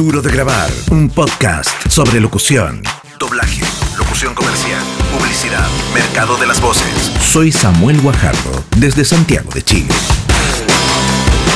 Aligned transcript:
Duro 0.00 0.22
de 0.22 0.32
Grabar, 0.32 0.70
un 0.92 1.10
podcast 1.10 1.68
sobre 1.90 2.22
locución, 2.22 2.80
doblaje, 3.18 3.60
locución 3.98 4.34
comercial, 4.34 4.80
publicidad, 5.12 5.68
mercado 5.92 6.38
de 6.38 6.46
las 6.46 6.58
voces. 6.58 7.12
Soy 7.20 7.52
Samuel 7.52 8.00
Guajardo, 8.00 8.64
desde 8.78 9.04
Santiago 9.04 9.50
de 9.52 9.60
Chile. 9.60 9.88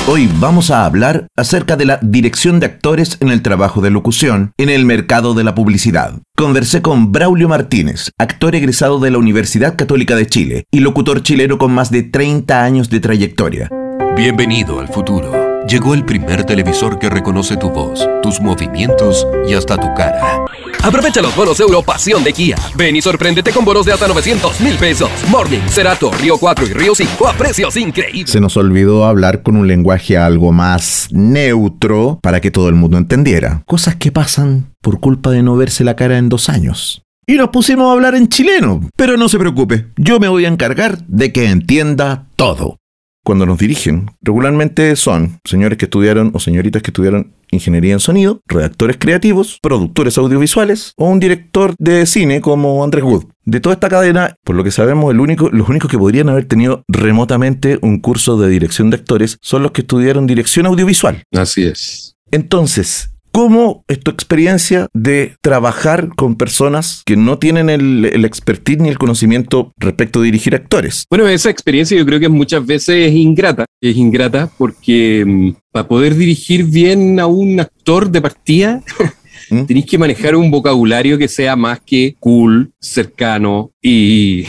Hoy 0.06 0.28
vamos 0.40 0.70
a 0.70 0.84
hablar 0.84 1.26
acerca 1.38 1.76
de 1.76 1.86
la 1.86 1.98
dirección 2.02 2.60
de 2.60 2.66
actores 2.66 3.16
en 3.20 3.30
el 3.30 3.40
trabajo 3.40 3.80
de 3.80 3.90
locución 3.90 4.52
en 4.58 4.68
el 4.68 4.84
mercado 4.84 5.32
de 5.32 5.42
la 5.42 5.54
publicidad. 5.54 6.12
Conversé 6.36 6.82
con 6.82 7.12
Braulio 7.12 7.48
Martínez, 7.48 8.10
actor 8.18 8.54
egresado 8.54 8.98
de 8.98 9.10
la 9.10 9.16
Universidad 9.16 9.74
Católica 9.74 10.16
de 10.16 10.26
Chile 10.26 10.64
y 10.70 10.80
locutor 10.80 11.22
chileno 11.22 11.56
con 11.56 11.72
más 11.72 11.90
de 11.90 12.02
30 12.02 12.62
años 12.62 12.90
de 12.90 13.00
trayectoria. 13.00 13.70
Bienvenido 14.14 14.80
al 14.80 14.88
futuro. 14.88 15.43
Llegó 15.68 15.94
el 15.94 16.04
primer 16.04 16.44
televisor 16.44 16.98
que 16.98 17.08
reconoce 17.08 17.56
tu 17.56 17.70
voz, 17.70 18.06
tus 18.22 18.38
movimientos 18.38 19.26
y 19.48 19.54
hasta 19.54 19.78
tu 19.78 19.94
cara. 19.94 20.44
Aprovecha 20.82 21.22
los 21.22 21.34
bonos 21.34 21.58
Euro 21.58 21.80
Pasión 21.80 22.22
de 22.22 22.34
Kia. 22.34 22.56
Ven 22.76 22.94
y 22.94 23.00
sorpréndete 23.00 23.50
con 23.50 23.64
bonos 23.64 23.86
de 23.86 23.92
hasta 23.92 24.06
900 24.06 24.60
mil 24.60 24.76
pesos. 24.76 25.08
Morning, 25.30 25.60
Cerato, 25.68 26.10
Río 26.20 26.36
4 26.36 26.66
y 26.66 26.72
Río 26.74 26.94
5 26.94 27.28
a 27.28 27.32
precios 27.32 27.78
increíbles. 27.78 28.30
Se 28.30 28.40
nos 28.40 28.58
olvidó 28.58 29.06
hablar 29.06 29.42
con 29.42 29.56
un 29.56 29.66
lenguaje 29.66 30.18
algo 30.18 30.52
más 30.52 31.08
neutro 31.12 32.18
para 32.22 32.42
que 32.42 32.50
todo 32.50 32.68
el 32.68 32.74
mundo 32.74 32.98
entendiera. 32.98 33.62
Cosas 33.64 33.96
que 33.96 34.12
pasan 34.12 34.74
por 34.82 35.00
culpa 35.00 35.30
de 35.30 35.42
no 35.42 35.56
verse 35.56 35.82
la 35.82 35.96
cara 35.96 36.18
en 36.18 36.28
dos 36.28 36.50
años. 36.50 37.02
Y 37.26 37.36
nos 37.36 37.48
pusimos 37.48 37.88
a 37.88 37.92
hablar 37.92 38.14
en 38.16 38.28
chileno. 38.28 38.82
Pero 38.96 39.16
no 39.16 39.30
se 39.30 39.38
preocupe, 39.38 39.86
yo 39.96 40.20
me 40.20 40.28
voy 40.28 40.44
a 40.44 40.48
encargar 40.48 41.06
de 41.06 41.32
que 41.32 41.46
entienda 41.48 42.26
todo 42.36 42.76
cuando 43.24 43.46
nos 43.46 43.58
dirigen, 43.58 44.10
regularmente 44.22 44.94
son 44.96 45.40
señores 45.44 45.78
que 45.78 45.86
estudiaron 45.86 46.30
o 46.34 46.38
señoritas 46.38 46.82
que 46.82 46.90
estudiaron 46.90 47.32
ingeniería 47.50 47.94
en 47.94 48.00
sonido, 48.00 48.40
redactores 48.46 48.98
creativos, 48.98 49.58
productores 49.62 50.18
audiovisuales 50.18 50.92
o 50.96 51.08
un 51.08 51.20
director 51.20 51.74
de 51.78 52.04
cine 52.06 52.40
como 52.40 52.84
Andrés 52.84 53.04
Wood. 53.04 53.24
De 53.44 53.60
toda 53.60 53.74
esta 53.74 53.88
cadena, 53.88 54.36
por 54.44 54.56
lo 54.56 54.64
que 54.64 54.70
sabemos, 54.70 55.10
el 55.10 55.20
único, 55.20 55.48
los 55.50 55.68
únicos 55.68 55.90
que 55.90 55.98
podrían 55.98 56.28
haber 56.28 56.44
tenido 56.44 56.84
remotamente 56.86 57.78
un 57.80 57.98
curso 57.98 58.36
de 58.38 58.48
dirección 58.48 58.90
de 58.90 58.96
actores 58.96 59.38
son 59.40 59.62
los 59.62 59.72
que 59.72 59.80
estudiaron 59.80 60.26
dirección 60.26 60.66
audiovisual. 60.66 61.22
Así 61.32 61.64
es. 61.64 62.16
Entonces, 62.30 63.13
¿Cómo 63.34 63.84
es 63.88 63.98
tu 63.98 64.12
experiencia 64.12 64.86
de 64.94 65.34
trabajar 65.40 66.10
con 66.14 66.36
personas 66.36 67.02
que 67.04 67.16
no 67.16 67.40
tienen 67.40 67.68
el, 67.68 68.04
el, 68.04 68.24
expertise 68.24 68.78
ni 68.78 68.90
el 68.90 68.96
conocimiento 68.96 69.72
respecto 69.76 70.20
a 70.20 70.22
dirigir 70.22 70.54
actores? 70.54 71.04
Bueno, 71.10 71.26
esa 71.26 71.50
experiencia 71.50 71.98
yo 71.98 72.06
creo 72.06 72.20
que 72.20 72.28
muchas 72.28 72.64
veces 72.64 73.08
es 73.08 73.12
ingrata. 73.12 73.64
Es 73.80 73.96
ingrata 73.96 74.48
porque 74.56 75.24
mm, 75.26 75.50
para 75.72 75.88
poder 75.88 76.14
dirigir 76.14 76.62
bien 76.62 77.18
a 77.18 77.26
un 77.26 77.58
actor 77.58 78.08
de 78.08 78.20
partida, 78.20 78.84
¿Mm? 79.50 79.64
tenéis 79.64 79.86
que 79.86 79.98
manejar 79.98 80.36
un 80.36 80.52
vocabulario 80.52 81.18
que 81.18 81.26
sea 81.26 81.56
más 81.56 81.80
que 81.80 82.14
cool, 82.20 82.70
cercano 82.78 83.72
y 83.82 84.46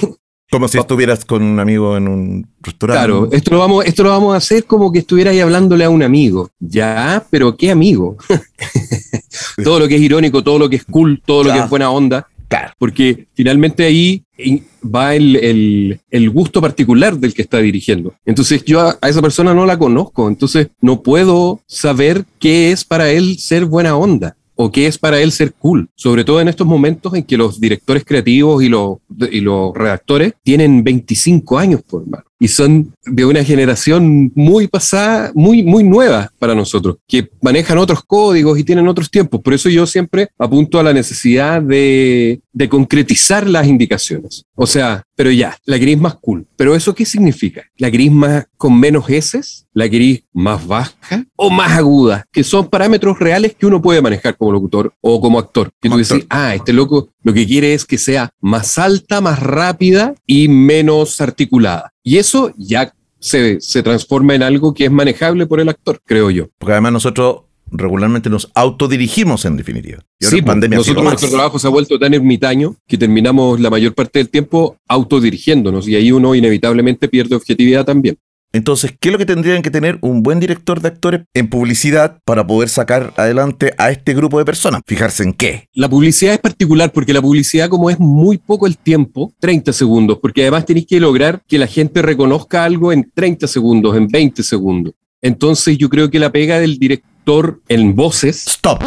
como 0.51 0.67
si 0.67 0.77
estuvieras 0.77 1.25
con 1.25 1.43
un 1.43 1.59
amigo 1.59 1.97
en 1.97 2.07
un 2.07 2.47
restaurante. 2.61 2.99
Claro, 2.99 3.29
esto 3.31 3.51
lo 3.51 3.59
vamos, 3.59 3.85
esto 3.85 4.03
lo 4.03 4.09
vamos 4.09 4.33
a 4.33 4.37
hacer 4.37 4.65
como 4.65 4.91
que 4.91 4.99
estuvieras 4.99 5.37
hablándole 5.39 5.85
a 5.85 5.89
un 5.89 6.03
amigo. 6.03 6.49
Ya, 6.59 7.25
pero 7.29 7.57
¿qué 7.57 7.71
amigo? 7.71 8.17
todo 9.63 9.79
lo 9.79 9.87
que 9.87 9.95
es 9.95 10.01
irónico, 10.01 10.43
todo 10.43 10.59
lo 10.59 10.69
que 10.69 10.77
es 10.77 10.85
cool, 10.85 11.21
todo 11.25 11.43
lo 11.43 11.53
que 11.53 11.59
es 11.59 11.69
buena 11.69 11.89
onda. 11.89 12.27
Claro. 12.47 12.73
Porque 12.77 13.27
finalmente 13.33 13.85
ahí 13.85 14.23
va 14.83 15.15
el, 15.15 15.99
el, 16.11 16.29
gusto 16.29 16.61
particular 16.61 17.17
del 17.17 17.33
que 17.33 17.41
está 17.41 17.57
dirigiendo. 17.57 18.13
Entonces 18.23 18.63
yo 18.63 18.81
a, 18.81 18.97
a, 19.01 19.09
esa 19.09 19.21
persona 19.21 19.53
no 19.55 19.65
la 19.65 19.79
conozco, 19.79 20.27
entonces 20.27 20.67
no 20.79 21.01
puedo 21.01 21.61
saber 21.65 22.23
qué 22.39 22.71
es 22.71 22.85
para 22.85 23.09
él 23.09 23.39
ser 23.39 23.65
buena 23.65 23.95
onda 23.95 24.37
o 24.55 24.71
qué 24.71 24.87
es 24.87 24.97
para 24.97 25.19
él 25.19 25.31
ser 25.31 25.53
cool, 25.53 25.89
sobre 25.95 26.23
todo 26.23 26.41
en 26.41 26.47
estos 26.47 26.65
momentos 26.65 27.13
en 27.13 27.23
que 27.23 27.37
los 27.37 27.59
directores 27.59 28.03
creativos 28.05 28.63
y 28.63 28.69
los, 28.69 28.97
y 29.31 29.41
los 29.41 29.73
redactores 29.73 30.33
tienen 30.43 30.83
25 30.83 31.57
años 31.57 31.81
por 31.83 32.07
más 32.07 32.23
y 32.45 32.47
son 32.47 32.93
de 33.07 33.25
una 33.25 33.43
generación 33.43 34.31
muy 34.35 34.67
pasada, 34.67 35.31
muy, 35.33 35.63
muy 35.63 35.83
nueva 35.83 36.31
para 36.37 36.53
nosotros, 36.53 36.97
que 37.07 37.27
manejan 37.41 37.79
otros 37.79 38.03
códigos 38.05 38.59
y 38.59 38.63
tienen 38.63 38.87
otros 38.87 39.09
tiempos. 39.09 39.41
Por 39.41 39.55
eso 39.55 39.67
yo 39.67 39.87
siempre 39.87 40.27
apunto 40.37 40.79
a 40.79 40.83
la 40.83 40.93
necesidad 40.93 41.59
de, 41.59 42.39
de 42.53 42.69
concretizar 42.69 43.49
las 43.49 43.65
indicaciones. 43.65 44.45
O 44.53 44.67
sea, 44.67 45.03
pero 45.15 45.31
ya, 45.31 45.57
la 45.65 45.77
gris 45.77 45.99
más 45.99 46.15
cool. 46.15 46.45
¿Pero 46.55 46.75
eso 46.75 46.93
qué 46.93 47.05
significa? 47.05 47.63
¿La 47.77 47.89
gris 47.89 48.11
más 48.11 48.45
con 48.57 48.79
menos 48.79 49.09
S? 49.09 49.41
¿La 49.73 49.87
gris 49.87 50.23
más 50.31 50.67
baja 50.67 51.25
o 51.35 51.49
más 51.49 51.71
aguda? 51.71 52.25
Que 52.31 52.43
son 52.43 52.69
parámetros 52.69 53.17
reales 53.17 53.55
que 53.55 53.65
uno 53.65 53.81
puede 53.81 54.01
manejar 54.01 54.37
como 54.37 54.51
locutor 54.51 54.93
o 55.01 55.19
como 55.19 55.39
actor. 55.39 55.71
Que 55.81 55.89
tú 55.89 55.97
decís, 55.97 56.25
ah, 56.29 56.53
este 56.53 56.73
loco 56.73 57.09
lo 57.25 57.33
que 57.33 57.47
quiere 57.47 57.73
es 57.73 57.85
que 57.85 57.97
sea 57.97 58.29
más 58.39 58.77
alta, 58.77 59.19
más 59.19 59.39
rápida 59.39 60.13
y 60.27 60.47
menos 60.47 61.19
articulada. 61.19 61.91
Y 62.03 62.17
eso 62.17 62.53
ya 62.55 62.93
se, 63.19 63.59
se, 63.59 63.81
transforma 63.81 64.35
en 64.35 64.43
algo 64.43 64.75
que 64.75 64.85
es 64.85 64.91
manejable 64.91 65.47
por 65.47 65.59
el 65.59 65.67
actor, 65.67 65.99
creo 66.05 66.29
yo. 66.29 66.49
Porque 66.59 66.73
además 66.73 66.93
nosotros 66.93 67.45
regularmente 67.71 68.29
nos 68.29 68.51
autodirigimos 68.53 69.43
en 69.45 69.57
definitiva. 69.57 70.03
Y 70.19 70.25
sí, 70.25 70.43
pandemia 70.43 70.77
nosotros 70.77 71.03
nuestro 71.03 71.29
trabajo 71.29 71.57
se 71.57 71.65
ha 71.65 71.71
vuelto 71.71 71.97
tan 71.97 72.13
ermitaño 72.13 72.75
que 72.87 72.97
terminamos 72.97 73.59
la 73.59 73.71
mayor 73.71 73.95
parte 73.95 74.19
del 74.19 74.29
tiempo 74.29 74.77
autodirigiéndonos 74.87 75.87
y 75.87 75.95
ahí 75.95 76.11
uno 76.11 76.35
inevitablemente 76.35 77.07
pierde 77.07 77.35
objetividad 77.35 77.85
también. 77.85 78.17
Entonces, 78.55 78.95
¿qué 78.97 79.09
es 79.09 79.11
lo 79.11 79.17
que 79.17 79.25
tendrían 79.25 79.61
que 79.61 79.69
tener 79.69 79.97
un 79.99 80.23
buen 80.23 80.39
director 80.39 80.79
de 80.79 80.87
actores 80.87 81.23
en 81.33 81.49
publicidad 81.49 82.21
para 82.23 82.47
poder 82.47 82.69
sacar 82.69 83.13
adelante 83.17 83.73
a 83.77 83.91
este 83.91 84.13
grupo 84.13 84.39
de 84.39 84.45
personas? 84.45 84.81
Fijarse 84.87 85.23
en 85.23 85.33
qué. 85.33 85.67
La 85.73 85.89
publicidad 85.89 86.35
es 86.35 86.39
particular 86.39 86.93
porque 86.93 87.11
la 87.11 87.21
publicidad, 87.21 87.67
como 87.67 87.89
es 87.89 87.99
muy 87.99 88.37
poco 88.37 88.65
el 88.65 88.77
tiempo, 88.77 89.33
30 89.41 89.73
segundos, 89.73 90.19
porque 90.21 90.43
además 90.43 90.65
tenéis 90.65 90.87
que 90.87 91.01
lograr 91.01 91.43
que 91.45 91.59
la 91.59 91.67
gente 91.67 92.01
reconozca 92.01 92.63
algo 92.63 92.93
en 92.93 93.11
30 93.13 93.45
segundos, 93.45 93.97
en 93.97 94.07
20 94.07 94.41
segundos. 94.41 94.93
Entonces, 95.21 95.77
yo 95.77 95.89
creo 95.89 96.09
que 96.09 96.19
la 96.19 96.31
pega 96.31 96.57
del 96.57 96.79
director 96.79 97.61
en 97.67 97.93
voces. 97.93 98.47
Stop. 98.47 98.81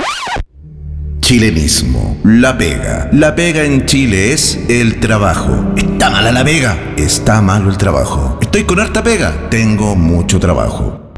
Chilenismo. 1.29 2.17
La 2.25 2.57
pega. 2.57 3.11
La 3.13 3.35
pega 3.35 3.63
en 3.63 3.85
Chile 3.85 4.33
es 4.33 4.59
el 4.71 4.99
trabajo. 4.99 5.75
¿Está 5.77 6.09
mala 6.09 6.33
la 6.33 6.43
pega? 6.43 6.95
Está 6.97 7.43
malo 7.43 7.69
el 7.69 7.77
trabajo. 7.77 8.39
Estoy 8.41 8.65
con 8.65 8.81
harta 8.81 9.03
pega. 9.03 9.51
Tengo 9.51 9.95
mucho 9.95 10.41
trabajo. 10.41 11.13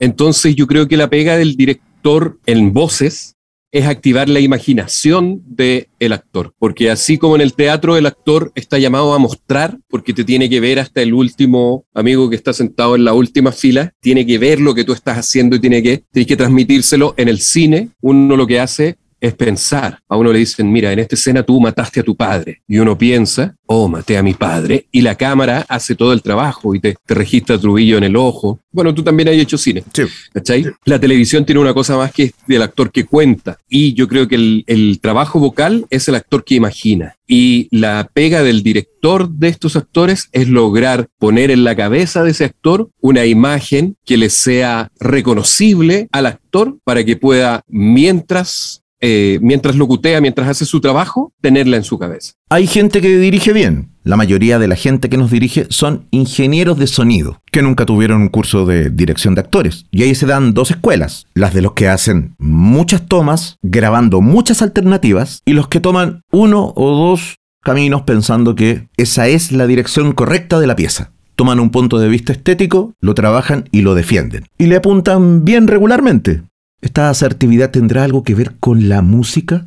Entonces 0.00 0.56
yo 0.56 0.66
creo 0.66 0.88
que 0.88 0.96
la 0.96 1.08
pega 1.08 1.36
del 1.36 1.54
director 1.54 2.40
en 2.46 2.72
voces 2.72 3.36
es 3.70 3.86
activar 3.86 4.28
la 4.28 4.40
imaginación 4.40 5.40
del 5.46 5.86
el 6.00 6.12
actor, 6.12 6.52
porque 6.58 6.90
así 6.90 7.16
como 7.16 7.36
en 7.36 7.40
el 7.40 7.54
teatro 7.54 7.96
el 7.96 8.06
actor 8.06 8.50
está 8.56 8.78
llamado 8.78 9.14
a 9.14 9.18
mostrar, 9.18 9.78
porque 9.88 10.12
te 10.12 10.24
tiene 10.24 10.50
que 10.50 10.60
ver 10.60 10.80
hasta 10.80 11.00
el 11.00 11.14
último 11.14 11.84
amigo 11.94 12.28
que 12.28 12.36
está 12.36 12.52
sentado 12.52 12.94
en 12.96 13.04
la 13.04 13.14
última 13.14 13.52
fila, 13.52 13.92
tiene 14.00 14.26
que 14.26 14.38
ver 14.38 14.60
lo 14.60 14.74
que 14.74 14.84
tú 14.84 14.92
estás 14.92 15.18
haciendo 15.18 15.56
y 15.56 15.60
tiene 15.60 15.82
que, 15.82 16.04
tienes 16.10 16.28
que 16.28 16.36
transmitírselo 16.36 17.14
en 17.16 17.28
el 17.28 17.40
cine, 17.40 17.90
uno 18.00 18.36
lo 18.36 18.46
que 18.48 18.58
hace 18.60 18.96
es 19.26 19.34
pensar. 19.34 20.00
A 20.08 20.16
uno 20.16 20.32
le 20.32 20.40
dicen, 20.40 20.70
mira, 20.70 20.92
en 20.92 20.98
esta 20.98 21.14
escena 21.14 21.42
tú 21.42 21.60
mataste 21.60 22.00
a 22.00 22.02
tu 22.02 22.14
padre. 22.14 22.62
Y 22.68 22.78
uno 22.78 22.96
piensa, 22.98 23.56
oh, 23.66 23.88
maté 23.88 24.18
a 24.18 24.22
mi 24.22 24.34
padre. 24.34 24.86
Y 24.92 25.00
la 25.00 25.14
cámara 25.14 25.64
hace 25.68 25.94
todo 25.94 26.12
el 26.12 26.20
trabajo 26.20 26.74
y 26.74 26.80
te, 26.80 26.94
te 27.06 27.14
registra 27.14 27.58
trubillo 27.58 27.96
en 27.96 28.04
el 28.04 28.16
ojo. 28.16 28.60
Bueno, 28.70 28.94
tú 28.94 29.02
también 29.02 29.28
has 29.28 29.34
hecho 29.34 29.56
cine. 29.56 29.82
Sí. 29.92 30.02
¿Cachai? 30.32 30.66
La 30.84 31.00
televisión 31.00 31.46
tiene 31.46 31.60
una 31.60 31.72
cosa 31.72 31.96
más 31.96 32.12
que 32.12 32.32
del 32.46 32.62
actor 32.62 32.92
que 32.92 33.04
cuenta. 33.04 33.58
Y 33.68 33.94
yo 33.94 34.08
creo 34.08 34.28
que 34.28 34.34
el, 34.34 34.64
el 34.66 35.00
trabajo 35.00 35.38
vocal 35.38 35.86
es 35.88 36.06
el 36.08 36.16
actor 36.16 36.44
que 36.44 36.56
imagina. 36.56 37.16
Y 37.26 37.68
la 37.70 38.10
pega 38.12 38.42
del 38.42 38.62
director 38.62 39.30
de 39.30 39.48
estos 39.48 39.76
actores 39.76 40.28
es 40.32 40.48
lograr 40.48 41.08
poner 41.18 41.50
en 41.50 41.64
la 41.64 41.74
cabeza 41.74 42.22
de 42.22 42.32
ese 42.32 42.44
actor 42.44 42.90
una 43.00 43.24
imagen 43.24 43.96
que 44.04 44.18
le 44.18 44.28
sea 44.28 44.90
reconocible 45.00 46.08
al 46.12 46.26
actor 46.26 46.76
para 46.84 47.04
que 47.04 47.16
pueda, 47.16 47.62
mientras 47.68 48.83
eh, 49.06 49.38
mientras 49.42 49.76
locutea, 49.76 50.22
mientras 50.22 50.48
hace 50.48 50.64
su 50.64 50.80
trabajo, 50.80 51.30
tenerla 51.42 51.76
en 51.76 51.84
su 51.84 51.98
cabeza. 51.98 52.32
Hay 52.48 52.66
gente 52.66 53.02
que 53.02 53.18
dirige 53.18 53.52
bien. 53.52 53.90
La 54.02 54.16
mayoría 54.16 54.58
de 54.58 54.66
la 54.66 54.76
gente 54.76 55.10
que 55.10 55.18
nos 55.18 55.30
dirige 55.30 55.66
son 55.68 56.06
ingenieros 56.10 56.78
de 56.78 56.86
sonido, 56.86 57.42
que 57.52 57.60
nunca 57.60 57.84
tuvieron 57.84 58.22
un 58.22 58.28
curso 58.30 58.64
de 58.64 58.88
dirección 58.88 59.34
de 59.34 59.42
actores. 59.42 59.84
Y 59.90 60.04
ahí 60.04 60.14
se 60.14 60.24
dan 60.24 60.54
dos 60.54 60.70
escuelas, 60.70 61.26
las 61.34 61.52
de 61.52 61.60
los 61.60 61.74
que 61.74 61.88
hacen 61.88 62.34
muchas 62.38 63.06
tomas, 63.06 63.58
grabando 63.60 64.22
muchas 64.22 64.62
alternativas, 64.62 65.42
y 65.44 65.52
los 65.52 65.68
que 65.68 65.80
toman 65.80 66.22
uno 66.32 66.72
o 66.74 66.96
dos 66.96 67.36
caminos 67.62 68.02
pensando 68.02 68.54
que 68.54 68.88
esa 68.96 69.28
es 69.28 69.52
la 69.52 69.66
dirección 69.66 70.12
correcta 70.12 70.58
de 70.60 70.66
la 70.66 70.76
pieza 70.76 71.10
toman 71.36 71.58
un 71.58 71.70
punto 71.70 71.98
de 71.98 72.08
vista 72.08 72.32
estético, 72.32 72.94
lo 73.00 73.14
trabajan 73.14 73.68
y 73.72 73.82
lo 73.82 73.96
defienden. 73.96 74.46
Y 74.56 74.66
le 74.66 74.76
apuntan 74.76 75.44
bien 75.44 75.66
regularmente. 75.66 76.42
¿Esta 76.84 77.08
asertividad 77.08 77.70
tendrá 77.70 78.04
algo 78.04 78.22
que 78.22 78.34
ver 78.34 78.56
con 78.60 78.90
la 78.90 79.00
música? 79.00 79.66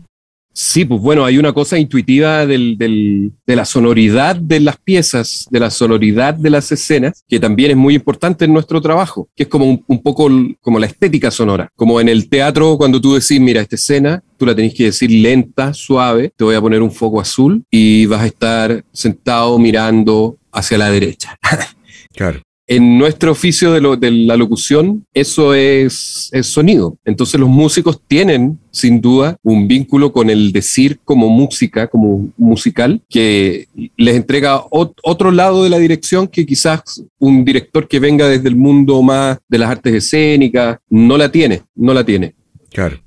Sí, 0.54 0.86
pues 0.86 1.02
bueno, 1.02 1.26
hay 1.26 1.40
una 1.40 1.52
cosa 1.52 1.80
intuitiva 1.80 2.46
del, 2.46 2.78
del, 2.78 3.32
de 3.44 3.56
la 3.56 3.66
sonoridad 3.66 4.36
de 4.36 4.60
las 4.60 4.78
piezas, 4.78 5.48
de 5.50 5.60
la 5.60 5.72
sonoridad 5.72 6.36
de 6.36 6.52
las 6.52 6.72
escenas, 6.72 7.24
que 7.28 7.40
también 7.40 7.72
es 7.72 7.78
muy 7.78 7.96
importante 7.96 8.46
en 8.46 8.54
nuestro 8.54 8.82
trabajo, 8.82 9.30
que 9.36 9.44
es 9.44 9.50
como 9.50 9.66
un, 9.66 9.84
un 9.88 10.04
poco 10.04 10.30
como 10.62 10.78
la 10.78 10.86
estética 10.86 11.32
sonora. 11.32 11.70
Como 11.76 12.00
en 12.00 12.08
el 12.08 12.30
teatro, 12.30 12.78
cuando 12.78 13.02
tú 13.02 13.16
decís, 13.16 13.42
mira, 13.42 13.62
esta 13.62 13.78
escena, 13.78 14.24
tú 14.38 14.46
la 14.46 14.56
tenés 14.56 14.76
que 14.76 14.86
decir 14.86 15.10
lenta, 15.10 15.74
suave, 15.74 16.32
te 16.38 16.44
voy 16.44 16.54
a 16.54 16.62
poner 16.62 16.84
un 16.84 16.92
foco 16.92 17.20
azul 17.20 17.64
y 17.72 18.06
vas 18.06 18.22
a 18.22 18.28
estar 18.28 18.86
sentado 18.94 19.58
mirando 19.58 20.38
hacia 20.52 20.78
la 20.78 20.92
derecha. 20.92 21.36
Claro 22.14 22.42
en 22.68 22.98
nuestro 22.98 23.32
oficio 23.32 23.72
de, 23.72 24.12
la 24.12 24.36
locución, 24.36 25.06
eso 25.14 25.54
es, 25.54 26.30
es, 26.34 26.48
sonido. 26.48 26.98
Entonces 27.06 27.40
los 27.40 27.50
músicos 27.50 28.02
tienen, 28.06 28.60
sin 28.72 29.00
duda, 29.00 29.38
un 29.42 29.68
vínculo 29.68 30.12
con 30.12 30.30
el 30.30 30.52
decir 30.52 31.00
como 31.06 31.30
música, 31.30 31.88
como 31.88 32.28
musical, 32.36 33.02
que 33.10 33.68
les 33.96 34.16
entrega 34.16 34.64
otro 34.70 35.32
lado 35.32 35.64
de 35.64 35.70
la 35.70 35.80
dirección 35.80 36.28
que 36.28 36.46
quizás 36.46 37.02
un 37.20 37.46
director 37.46 37.88
que 37.88 38.00
venga 38.00 38.28
desde 38.28 38.50
el 38.50 38.58
mundo 38.58 39.02
más 39.02 39.38
de 39.48 39.58
las 39.58 39.70
artes 39.70 39.94
escénicas 39.94 40.78
no 40.90 41.18
la 41.18 41.32
tiene, 41.32 41.64
no 41.76 41.94
la 41.94 42.06
tiene. 42.06 42.36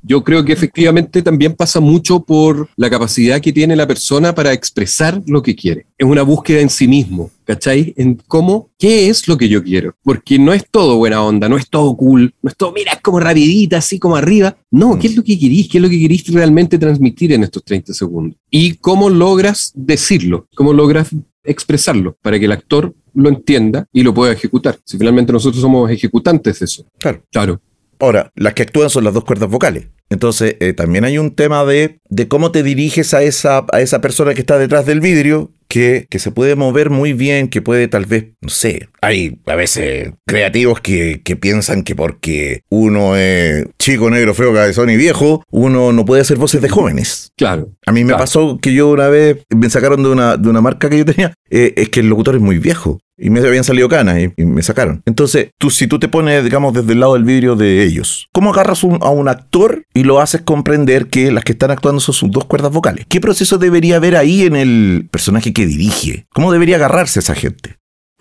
Yo 0.02 0.24
creo 0.24 0.44
que 0.44 0.52
efectivamente 0.52 1.22
también 1.22 1.54
pasa 1.54 1.80
mucho 1.80 2.20
por 2.20 2.68
la 2.76 2.90
capacidad 2.90 3.40
que 3.40 3.52
tiene 3.52 3.76
la 3.76 3.86
persona 3.86 4.34
para 4.34 4.52
expresar 4.52 5.22
lo 5.26 5.42
que 5.42 5.54
quiere. 5.54 5.86
Es 5.96 6.06
una 6.06 6.22
búsqueda 6.22 6.60
en 6.60 6.70
sí 6.70 6.88
mismo, 6.88 7.30
¿cachai? 7.44 7.94
En 7.96 8.20
cómo, 8.26 8.70
qué 8.78 9.08
es 9.08 9.28
lo 9.28 9.36
que 9.36 9.48
yo 9.48 9.62
quiero. 9.62 9.94
Porque 10.02 10.38
no 10.38 10.52
es 10.52 10.64
todo 10.70 10.96
buena 10.96 11.22
onda, 11.22 11.48
no 11.48 11.56
es 11.56 11.68
todo 11.68 11.96
cool, 11.96 12.34
no 12.42 12.50
es 12.50 12.56
todo, 12.56 12.72
mira, 12.72 12.92
es 12.92 13.00
como 13.00 13.20
rapidita, 13.20 13.78
así 13.78 13.98
como 13.98 14.16
arriba. 14.16 14.56
No, 14.70 14.98
¿qué 14.98 15.06
es 15.06 15.16
lo 15.16 15.22
que 15.22 15.38
querís? 15.38 15.68
¿Qué 15.68 15.78
es 15.78 15.82
lo 15.82 15.90
que 15.90 15.98
querís 15.98 16.26
realmente 16.32 16.78
transmitir 16.78 17.32
en 17.32 17.44
estos 17.44 17.64
30 17.64 17.94
segundos? 17.94 18.38
Y 18.50 18.74
cómo 18.74 19.08
logras 19.08 19.72
decirlo, 19.74 20.48
cómo 20.54 20.72
logras 20.72 21.10
expresarlo 21.44 22.16
para 22.22 22.38
que 22.38 22.44
el 22.44 22.52
actor 22.52 22.94
lo 23.14 23.28
entienda 23.28 23.86
y 23.92 24.02
lo 24.02 24.14
pueda 24.14 24.32
ejecutar. 24.32 24.78
Si 24.84 24.98
finalmente 24.98 25.32
nosotros 25.32 25.60
somos 25.60 25.90
ejecutantes 25.90 26.58
de 26.58 26.64
eso. 26.64 26.84
Claro. 26.98 27.22
Claro. 27.30 27.60
Ahora, 28.00 28.32
las 28.34 28.54
que 28.54 28.62
actúan 28.62 28.88
son 28.90 29.04
las 29.04 29.14
dos 29.14 29.24
cuerdas 29.24 29.50
vocales. 29.50 29.88
Entonces, 30.08 30.56
eh, 30.60 30.72
también 30.72 31.04
hay 31.04 31.18
un 31.18 31.34
tema 31.34 31.64
de, 31.64 32.00
de 32.08 32.28
cómo 32.28 32.50
te 32.50 32.62
diriges 32.62 33.14
a 33.14 33.22
esa, 33.22 33.66
a 33.72 33.80
esa 33.80 34.00
persona 34.00 34.34
que 34.34 34.40
está 34.40 34.58
detrás 34.58 34.86
del 34.86 35.00
vidrio, 35.00 35.52
que, 35.68 36.06
que, 36.10 36.18
se 36.18 36.32
puede 36.32 36.56
mover 36.56 36.90
muy 36.90 37.12
bien, 37.12 37.48
que 37.48 37.62
puede 37.62 37.86
tal 37.86 38.06
vez, 38.06 38.30
no 38.40 38.48
sé, 38.48 38.88
hay 39.00 39.40
a 39.46 39.54
veces 39.54 40.12
creativos 40.26 40.80
que, 40.80 41.22
que, 41.24 41.36
piensan 41.36 41.82
que 41.82 41.94
porque 41.94 42.62
uno 42.68 43.16
es 43.16 43.66
chico, 43.78 44.10
negro, 44.10 44.34
feo, 44.34 44.52
cabezón 44.52 44.90
y 44.90 44.96
viejo, 44.96 45.44
uno 45.50 45.92
no 45.92 46.04
puede 46.04 46.22
hacer 46.22 46.36
voces 46.36 46.60
de 46.60 46.68
jóvenes. 46.68 47.32
Claro. 47.36 47.70
A 47.86 47.92
mí 47.92 48.04
me 48.04 48.14
pasó 48.14 48.58
que 48.60 48.74
yo 48.74 48.88
una 48.90 49.08
vez 49.08 49.38
me 49.48 49.70
sacaron 49.70 50.02
de 50.02 50.08
una, 50.10 50.36
de 50.36 50.48
una 50.48 50.60
marca 50.60 50.90
que 50.90 50.98
yo 50.98 51.04
tenía, 51.04 51.34
eh, 51.50 51.74
es 51.76 51.88
que 51.88 52.00
el 52.00 52.08
locutor 52.08 52.36
es 52.36 52.40
muy 52.40 52.58
viejo 52.58 52.98
y 53.20 53.28
me 53.28 53.40
habían 53.40 53.64
salido 53.64 53.88
canas 53.88 54.18
y, 54.36 54.44
me 54.44 54.62
sacaron. 54.62 55.02
Entonces, 55.04 55.50
tú, 55.58 55.70
si 55.70 55.86
tú 55.86 55.98
te 55.98 56.08
pones, 56.08 56.42
digamos, 56.42 56.72
desde 56.72 56.92
el 56.94 57.00
lado 57.00 57.14
del 57.14 57.24
vidrio 57.24 57.54
de 57.54 57.84
ellos, 57.84 58.28
¿cómo 58.32 58.50
agarras 58.52 58.82
a 58.82 59.10
un 59.10 59.28
actor 59.28 59.84
y 59.92 60.04
lo 60.04 60.20
haces 60.20 60.40
comprender 60.40 61.08
que 61.08 61.30
las 61.30 61.44
que 61.44 61.52
están 61.52 61.70
actuando 61.70 62.00
son 62.00 62.14
sus 62.14 62.30
dos 62.30 62.46
cuerdas 62.46 62.72
vocales? 62.72 63.04
¿Qué 63.08 63.20
proceso 63.20 63.58
debería 63.58 63.96
haber 63.96 64.16
ahí 64.16 64.42
en 64.42 64.56
el 64.56 65.08
personaje 65.10 65.52
que 65.52 65.66
dirige? 65.66 66.26
¿Cómo 66.32 66.50
debería 66.50 66.76
agarrarse 66.76 67.20
esa 67.20 67.34
gente? 67.34 67.79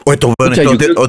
¿O 0.10 0.14
estos, 0.14 0.34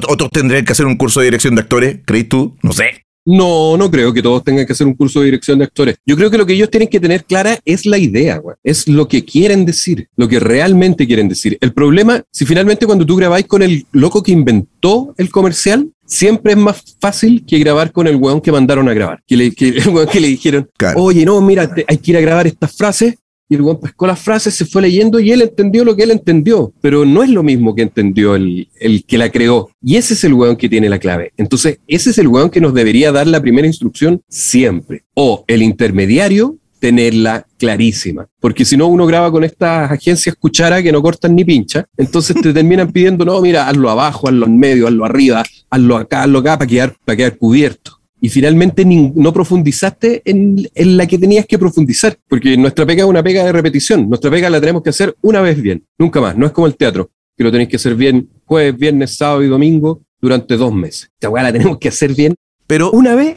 otros 0.07 0.29
tendrían 0.31 0.63
que 0.63 0.73
hacer 0.73 0.85
un 0.85 0.95
curso 0.95 1.19
de 1.21 1.25
dirección 1.25 1.55
de 1.55 1.61
actores? 1.61 1.99
¿Crees 2.05 2.29
tú? 2.29 2.55
No 2.61 2.71
sé. 2.71 3.05
No, 3.25 3.77
no 3.77 3.91
creo 3.91 4.13
que 4.13 4.21
todos 4.21 4.43
tengan 4.43 4.65
que 4.65 4.73
hacer 4.73 4.87
un 4.87 4.95
curso 4.95 5.19
de 5.19 5.25
dirección 5.25 5.59
de 5.59 5.65
actores. 5.65 5.97
Yo 6.05 6.15
creo 6.15 6.31
que 6.31 6.37
lo 6.37 6.45
que 6.45 6.53
ellos 6.53 6.71
tienen 6.71 6.89
que 6.89 6.99
tener 6.99 7.23
clara 7.23 7.59
es 7.65 7.85
la 7.85 7.99
idea, 7.99 8.37
güey. 8.37 8.55
es 8.63 8.87
lo 8.87 9.07
que 9.07 9.23
quieren 9.23 9.63
decir, 9.63 10.07
lo 10.15 10.27
que 10.27 10.39
realmente 10.39 11.05
quieren 11.05 11.29
decir. 11.29 11.57
El 11.61 11.71
problema, 11.71 12.23
si 12.31 12.45
finalmente 12.45 12.87
cuando 12.87 13.05
tú 13.05 13.15
grabáis 13.15 13.45
con 13.45 13.61
el 13.61 13.85
loco 13.91 14.23
que 14.23 14.31
inventó 14.31 15.13
el 15.17 15.29
comercial, 15.29 15.91
siempre 16.03 16.53
es 16.53 16.57
más 16.57 16.97
fácil 16.99 17.45
que 17.45 17.59
grabar 17.59 17.91
con 17.91 18.07
el 18.07 18.15
weón 18.15 18.41
que 18.41 18.51
mandaron 18.51 18.89
a 18.89 18.93
grabar. 18.93 19.23
Que, 19.27 19.37
le, 19.37 19.53
el 19.59 19.89
weón 19.89 20.07
que 20.07 20.19
le 20.19 20.27
dijeron, 20.27 20.69
oye, 20.95 21.23
no, 21.23 21.39
mira, 21.41 21.71
hay 21.87 21.97
que 21.97 22.11
ir 22.11 22.17
a 22.17 22.21
grabar 22.21 22.47
estas 22.47 22.75
frases 22.75 23.15
y 23.51 23.55
el 23.55 23.77
pescó 23.77 24.07
las 24.07 24.17
frases, 24.17 24.53
se 24.53 24.63
fue 24.63 24.81
leyendo 24.81 25.19
y 25.19 25.29
él 25.29 25.41
entendió 25.41 25.83
lo 25.83 25.93
que 25.93 26.03
él 26.03 26.11
entendió, 26.11 26.71
pero 26.79 27.03
no 27.03 27.21
es 27.21 27.29
lo 27.29 27.43
mismo 27.43 27.75
que 27.75 27.81
entendió 27.81 28.35
el, 28.35 28.69
el 28.79 29.03
que 29.03 29.17
la 29.17 29.29
creó. 29.29 29.69
Y 29.81 29.97
ese 29.97 30.13
es 30.13 30.23
el 30.23 30.33
weón 30.33 30.55
que 30.55 30.69
tiene 30.69 30.87
la 30.87 30.99
clave. 30.99 31.33
Entonces, 31.35 31.79
ese 31.85 32.11
es 32.11 32.17
el 32.17 32.29
weón 32.29 32.49
que 32.49 32.61
nos 32.61 32.73
debería 32.73 33.11
dar 33.11 33.27
la 33.27 33.41
primera 33.41 33.67
instrucción 33.67 34.21
siempre. 34.29 35.03
O 35.15 35.43
el 35.47 35.63
intermediario 35.63 36.55
tenerla 36.79 37.45
clarísima. 37.57 38.25
Porque 38.39 38.63
si 38.63 38.77
no, 38.77 38.87
uno 38.87 39.05
graba 39.05 39.29
con 39.29 39.43
estas 39.43 39.91
agencias 39.91 40.33
cuchara 40.39 40.81
que 40.81 40.93
no 40.93 41.01
cortan 41.01 41.35
ni 41.35 41.43
pincha, 41.43 41.85
entonces 41.97 42.37
te 42.41 42.53
terminan 42.53 42.89
pidiendo, 42.89 43.25
no, 43.25 43.41
mira, 43.41 43.67
hazlo 43.67 43.89
abajo, 43.89 44.29
hazlo 44.29 44.45
en 44.45 44.57
medio, 44.57 44.87
hazlo 44.87 45.03
arriba, 45.03 45.43
hazlo 45.69 45.97
acá, 45.97 46.23
hazlo 46.23 46.39
acá, 46.39 46.57
para 46.57 46.69
quedar, 46.69 46.95
para 47.03 47.17
quedar 47.17 47.37
cubierto 47.37 48.00
y 48.21 48.29
finalmente 48.29 48.85
no 48.85 49.33
profundizaste 49.33 50.21
en, 50.23 50.69
la 50.75 51.07
que 51.07 51.17
tenías 51.17 51.45
que 51.45 51.57
profundizar, 51.57 52.17
porque 52.27 52.55
nuestra 52.55 52.85
pega 52.85 53.03
es 53.03 53.09
una 53.09 53.23
pega 53.23 53.43
de 53.43 53.51
repetición, 53.51 54.07
nuestra 54.07 54.29
pega 54.31 54.49
la 54.49 54.61
tenemos 54.61 54.83
que 54.83 54.91
hacer 54.91 55.15
una 55.21 55.41
vez 55.41 55.61
bien, 55.61 55.83
nunca 55.97 56.21
más, 56.21 56.37
no 56.37 56.45
es 56.45 56.51
como 56.51 56.67
el 56.67 56.75
teatro, 56.75 57.09
que 57.35 57.43
lo 57.43 57.51
tenéis 57.51 57.69
que 57.69 57.75
hacer 57.77 57.95
bien 57.95 58.29
jueves, 58.45 58.77
viernes, 58.77 59.17
sábado 59.17 59.43
y 59.43 59.47
domingo 59.47 60.03
durante 60.21 60.55
dos 60.55 60.71
meses. 60.71 61.09
Esta 61.13 61.29
weá 61.29 61.43
la 61.43 61.51
tenemos 61.51 61.79
que 61.79 61.89
hacer 61.89 62.13
bien 62.13 62.35
pero, 62.71 62.89
una 62.91 63.15
vez 63.15 63.35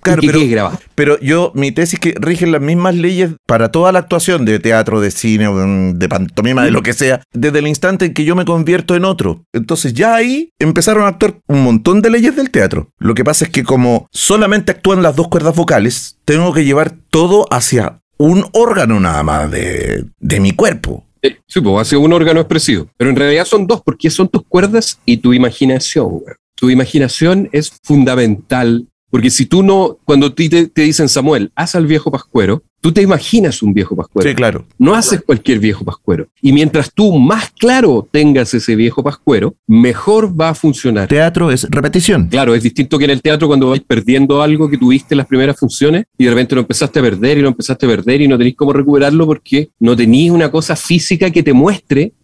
Claro, 0.00 0.22
pero, 0.24 0.72
pero 0.94 1.20
yo, 1.20 1.52
mi 1.54 1.72
tesis 1.72 1.94
es 1.94 2.00
que 2.00 2.14
rigen 2.18 2.52
las 2.52 2.60
mismas 2.60 2.94
leyes 2.94 3.30
para 3.46 3.70
toda 3.70 3.90
la 3.92 4.00
actuación 4.00 4.44
de 4.44 4.58
teatro, 4.58 5.00
de 5.00 5.10
cine, 5.10 5.48
de 5.94 6.08
pantomima, 6.08 6.64
de 6.64 6.70
lo 6.70 6.82
que 6.82 6.92
sea, 6.92 7.22
desde 7.32 7.58
el 7.60 7.66
instante 7.66 8.06
en 8.06 8.14
que 8.14 8.24
yo 8.24 8.36
me 8.36 8.44
convierto 8.44 8.94
en 8.94 9.04
otro. 9.04 9.44
Entonces 9.52 9.94
ya 9.94 10.14
ahí 10.14 10.50
empezaron 10.58 11.04
a 11.04 11.08
actuar 11.08 11.36
un 11.46 11.62
montón 11.62 12.02
de 12.02 12.10
leyes 12.10 12.36
del 12.36 12.50
teatro. 12.50 12.90
Lo 12.98 13.14
que 13.14 13.24
pasa 13.24 13.46
es 13.46 13.50
que 13.50 13.64
como 13.64 14.08
solamente 14.10 14.72
actúan 14.72 15.02
las 15.02 15.16
dos 15.16 15.28
cuerdas 15.28 15.56
vocales, 15.56 16.18
tengo 16.24 16.52
que 16.52 16.64
llevar 16.64 16.94
todo 17.10 17.46
hacia 17.50 18.00
un 18.18 18.46
órgano 18.52 19.00
nada 19.00 19.22
más 19.22 19.50
de, 19.50 20.04
de 20.20 20.40
mi 20.40 20.52
cuerpo. 20.52 21.04
Sí, 21.46 21.60
pues 21.60 21.86
hacia 21.86 21.98
un 21.98 22.12
órgano 22.12 22.40
expresivo. 22.40 22.88
Pero 22.96 23.10
en 23.10 23.16
realidad 23.16 23.44
son 23.44 23.66
dos, 23.66 23.82
porque 23.82 24.10
son 24.10 24.28
tus 24.28 24.42
cuerdas 24.46 24.98
y 25.06 25.16
tu 25.16 25.32
imaginación. 25.32 26.22
Tu 26.54 26.70
imaginación 26.70 27.48
es 27.52 27.72
fundamental 27.82 28.86
porque 29.14 29.30
si 29.30 29.46
tú 29.46 29.62
no, 29.62 30.00
cuando 30.04 30.34
te, 30.34 30.66
te 30.66 30.82
dicen 30.82 31.08
Samuel, 31.08 31.52
haz 31.54 31.76
al 31.76 31.86
viejo 31.86 32.10
pascuero, 32.10 32.64
tú 32.80 32.90
te 32.90 33.00
imaginas 33.00 33.62
un 33.62 33.72
viejo 33.72 33.94
pascuero. 33.94 34.28
Sí, 34.28 34.34
claro. 34.34 34.66
No 34.76 34.96
haces 34.96 35.22
cualquier 35.22 35.60
viejo 35.60 35.84
pascuero. 35.84 36.26
Y 36.42 36.52
mientras 36.52 36.92
tú 36.92 37.16
más 37.16 37.52
claro 37.52 38.08
tengas 38.10 38.52
ese 38.54 38.74
viejo 38.74 39.04
pascuero, 39.04 39.54
mejor 39.68 40.34
va 40.38 40.48
a 40.48 40.54
funcionar. 40.56 41.06
Teatro 41.06 41.52
es 41.52 41.62
repetición. 41.70 42.26
Claro, 42.26 42.56
es 42.56 42.64
distinto 42.64 42.98
que 42.98 43.04
en 43.04 43.12
el 43.12 43.22
teatro 43.22 43.46
cuando 43.46 43.68
vais 43.68 43.82
perdiendo 43.82 44.42
algo 44.42 44.68
que 44.68 44.78
tuviste 44.78 45.14
en 45.14 45.18
las 45.18 45.28
primeras 45.28 45.56
funciones 45.56 46.06
y 46.18 46.24
de 46.24 46.30
repente 46.30 46.56
lo 46.56 46.62
empezaste 46.62 46.98
a 46.98 47.02
perder 47.02 47.38
y 47.38 47.42
lo 47.42 47.48
empezaste 47.50 47.86
a 47.86 47.90
perder 47.90 48.20
y 48.20 48.26
no 48.26 48.36
tenéis 48.36 48.56
cómo 48.56 48.72
recuperarlo 48.72 49.26
porque 49.26 49.68
no 49.78 49.94
tenéis 49.94 50.32
una 50.32 50.50
cosa 50.50 50.74
física 50.74 51.30
que 51.30 51.44
te 51.44 51.52
muestre 51.52 52.14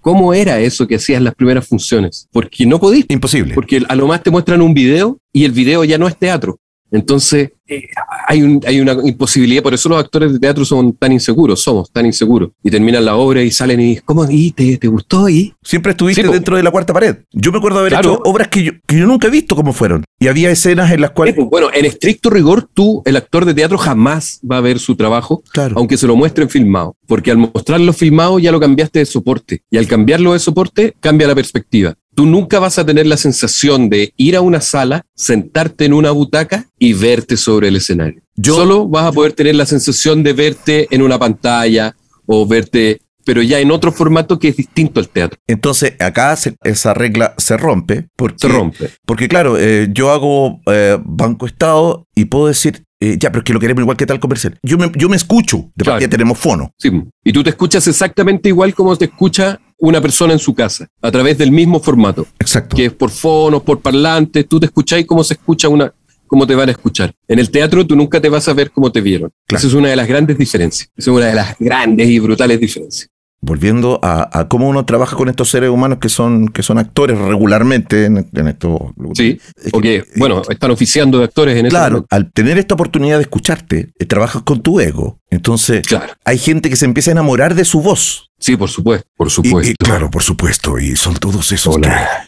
¿Cómo 0.00 0.34
era 0.34 0.60
eso 0.60 0.86
que 0.86 0.96
hacías 0.96 1.20
las 1.20 1.34
primeras 1.34 1.66
funciones? 1.66 2.28
Porque 2.30 2.64
no 2.66 2.78
podías. 2.78 3.06
Imposible. 3.08 3.54
Porque 3.54 3.82
a 3.88 3.94
lo 3.96 4.06
más 4.06 4.22
te 4.22 4.30
muestran 4.30 4.62
un 4.62 4.72
video 4.72 5.18
y 5.32 5.44
el 5.44 5.52
video 5.52 5.84
ya 5.84 5.98
no 5.98 6.06
es 6.06 6.16
teatro. 6.16 6.58
Entonces, 6.94 7.50
eh, 7.66 7.88
hay, 8.28 8.60
hay 8.64 8.80
una 8.80 8.92
imposibilidad, 9.04 9.64
por 9.64 9.74
eso 9.74 9.88
los 9.88 9.98
actores 9.98 10.32
de 10.32 10.38
teatro 10.38 10.64
son 10.64 10.92
tan 10.92 11.10
inseguros, 11.10 11.60
somos 11.60 11.90
tan 11.90 12.06
inseguros. 12.06 12.50
Y 12.62 12.70
terminan 12.70 13.04
la 13.04 13.16
obra 13.16 13.42
y 13.42 13.50
salen 13.50 13.80
y 13.80 13.96
¿cómo? 13.96 14.24
¿Y 14.30 14.52
te, 14.52 14.76
te 14.78 14.86
gustó? 14.86 15.28
¿Y? 15.28 15.52
Siempre 15.60 15.90
estuviste 15.90 16.22
dentro 16.22 16.56
de 16.56 16.62
la 16.62 16.70
cuarta 16.70 16.92
pared. 16.92 17.16
Yo 17.32 17.50
me 17.50 17.58
acuerdo 17.58 17.80
haber 17.80 17.94
hecho 17.94 18.20
obras 18.24 18.46
que 18.46 18.62
yo, 18.62 18.72
que 18.86 18.96
yo 18.96 19.06
nunca 19.06 19.26
he 19.26 19.30
visto 19.30 19.56
cómo 19.56 19.72
fueron. 19.72 20.04
Y 20.20 20.28
había 20.28 20.50
escenas 20.50 20.92
en 20.92 21.00
las 21.00 21.10
cuales... 21.10 21.34
Bueno, 21.36 21.68
en 21.74 21.84
estricto 21.84 22.30
rigor, 22.30 22.68
tú, 22.72 23.02
el 23.06 23.16
actor 23.16 23.44
de 23.44 23.54
teatro, 23.54 23.76
jamás 23.76 24.38
va 24.48 24.58
a 24.58 24.60
ver 24.60 24.78
su 24.78 24.94
trabajo, 24.94 25.42
aunque 25.74 25.96
se 25.96 26.06
lo 26.06 26.14
muestren 26.14 26.48
filmado. 26.48 26.96
Porque 27.08 27.32
al 27.32 27.38
mostrarlo 27.38 27.92
filmado 27.92 28.38
ya 28.38 28.52
lo 28.52 28.60
cambiaste 28.60 29.00
de 29.00 29.06
soporte. 29.06 29.62
Y 29.68 29.78
al 29.78 29.88
cambiarlo 29.88 30.32
de 30.32 30.38
soporte, 30.38 30.94
cambia 31.00 31.26
la 31.26 31.34
perspectiva 31.34 31.96
tú 32.14 32.26
nunca 32.26 32.58
vas 32.58 32.78
a 32.78 32.86
tener 32.86 33.06
la 33.06 33.16
sensación 33.16 33.88
de 33.88 34.12
ir 34.16 34.36
a 34.36 34.40
una 34.40 34.60
sala, 34.60 35.04
sentarte 35.14 35.84
en 35.84 35.92
una 35.92 36.10
butaca 36.10 36.66
y 36.78 36.92
verte 36.92 37.36
sobre 37.36 37.68
el 37.68 37.76
escenario. 37.76 38.22
Yo, 38.36 38.56
Solo 38.56 38.88
vas 38.88 39.06
a 39.06 39.12
poder 39.12 39.32
tener 39.32 39.54
la 39.54 39.66
sensación 39.66 40.22
de 40.22 40.32
verte 40.32 40.88
en 40.90 41.02
una 41.02 41.18
pantalla 41.18 41.94
o 42.26 42.46
verte, 42.46 43.00
pero 43.24 43.42
ya 43.42 43.60
en 43.60 43.70
otro 43.70 43.92
formato 43.92 44.38
que 44.38 44.48
es 44.48 44.56
distinto 44.56 45.00
al 45.00 45.08
teatro. 45.08 45.38
Entonces, 45.46 45.94
acá 46.00 46.36
esa 46.62 46.94
regla 46.94 47.34
se 47.38 47.56
rompe. 47.56 48.08
Porque, 48.16 48.38
se 48.38 48.48
rompe. 48.48 48.90
Porque, 49.04 49.28
claro, 49.28 49.56
eh, 49.58 49.88
yo 49.92 50.10
hago 50.10 50.60
eh, 50.66 50.98
Banco 51.04 51.46
Estado 51.46 52.06
y 52.14 52.26
puedo 52.26 52.48
decir, 52.48 52.84
eh, 53.00 53.16
ya, 53.18 53.30
pero 53.30 53.40
es 53.40 53.44
que 53.44 53.52
lo 53.52 53.60
queremos 53.60 53.82
igual 53.82 53.96
que 53.96 54.06
tal 54.06 54.20
comercial. 54.20 54.58
Yo 54.62 54.78
me, 54.78 54.90
yo 54.96 55.08
me 55.08 55.16
escucho, 55.16 55.70
de 55.74 55.84
claro. 55.84 56.08
tenemos 56.08 56.38
fono. 56.38 56.72
Sí, 56.78 56.90
y 57.22 57.32
tú 57.32 57.42
te 57.42 57.50
escuchas 57.50 57.86
exactamente 57.86 58.48
igual 58.48 58.74
como 58.74 58.96
te 58.96 59.06
escucha 59.06 59.60
una 59.78 60.00
persona 60.00 60.32
en 60.32 60.38
su 60.38 60.54
casa, 60.54 60.88
a 61.00 61.10
través 61.10 61.38
del 61.38 61.50
mismo 61.50 61.80
formato. 61.80 62.26
Exacto. 62.38 62.76
Que 62.76 62.86
es 62.86 62.92
por 62.92 63.10
fonos, 63.10 63.62
por 63.62 63.80
parlantes, 63.80 64.48
tú 64.48 64.60
te 64.60 64.66
escucháis 64.66 65.06
cómo 65.06 65.24
se 65.24 65.34
escucha 65.34 65.68
una, 65.68 65.92
cómo 66.26 66.46
te 66.46 66.54
van 66.54 66.68
a 66.68 66.72
escuchar. 66.72 67.14
En 67.28 67.38
el 67.38 67.50
teatro 67.50 67.86
tú 67.86 67.96
nunca 67.96 68.20
te 68.20 68.28
vas 68.28 68.48
a 68.48 68.54
ver 68.54 68.70
cómo 68.70 68.90
te 68.90 69.00
vieron. 69.00 69.30
Esa 69.48 69.66
es 69.66 69.74
una 69.74 69.88
de 69.88 69.96
las 69.96 70.08
grandes 70.08 70.38
diferencias. 70.38 70.90
Esa 70.96 71.10
es 71.10 71.16
una 71.16 71.26
de 71.26 71.34
las 71.34 71.58
grandes 71.58 72.08
y 72.08 72.18
brutales 72.18 72.60
diferencias 72.60 73.10
volviendo 73.44 74.00
a, 74.02 74.48
cómo 74.48 74.68
uno 74.68 74.84
trabaja 74.86 75.16
con 75.16 75.28
estos 75.28 75.50
seres 75.50 75.68
humanos 75.68 75.98
que 75.98 76.08
son, 76.08 76.48
que 76.48 76.62
son 76.62 76.78
actores 76.78 77.18
regularmente 77.18 78.06
en, 78.06 78.16
estos 78.48 78.80
Sí, 79.14 79.38
porque, 79.70 80.04
bueno, 80.16 80.42
están 80.48 80.70
oficiando 80.70 81.18
de 81.18 81.24
actores 81.24 81.56
en 81.56 81.68
Claro, 81.68 82.06
al 82.10 82.32
tener 82.32 82.58
esta 82.58 82.74
oportunidad 82.74 83.18
de 83.18 83.22
escucharte, 83.22 83.92
eh, 83.98 84.06
trabajas 84.06 84.42
con 84.42 84.62
tu 84.62 84.80
ego. 84.80 85.20
Entonces, 85.30 85.82
hay 86.24 86.38
gente 86.38 86.70
que 86.70 86.76
se 86.76 86.84
empieza 86.84 87.10
a 87.10 87.12
enamorar 87.12 87.54
de 87.54 87.64
su 87.64 87.80
voz. 87.80 88.30
Sí, 88.38 88.56
por 88.56 88.68
supuesto, 88.68 89.08
por 89.16 89.30
supuesto. 89.30 89.84
claro, 89.84 90.10
por 90.10 90.22
supuesto. 90.22 90.78
Y 90.78 90.96
son 90.96 91.14
todos 91.14 91.50
esos 91.52 91.78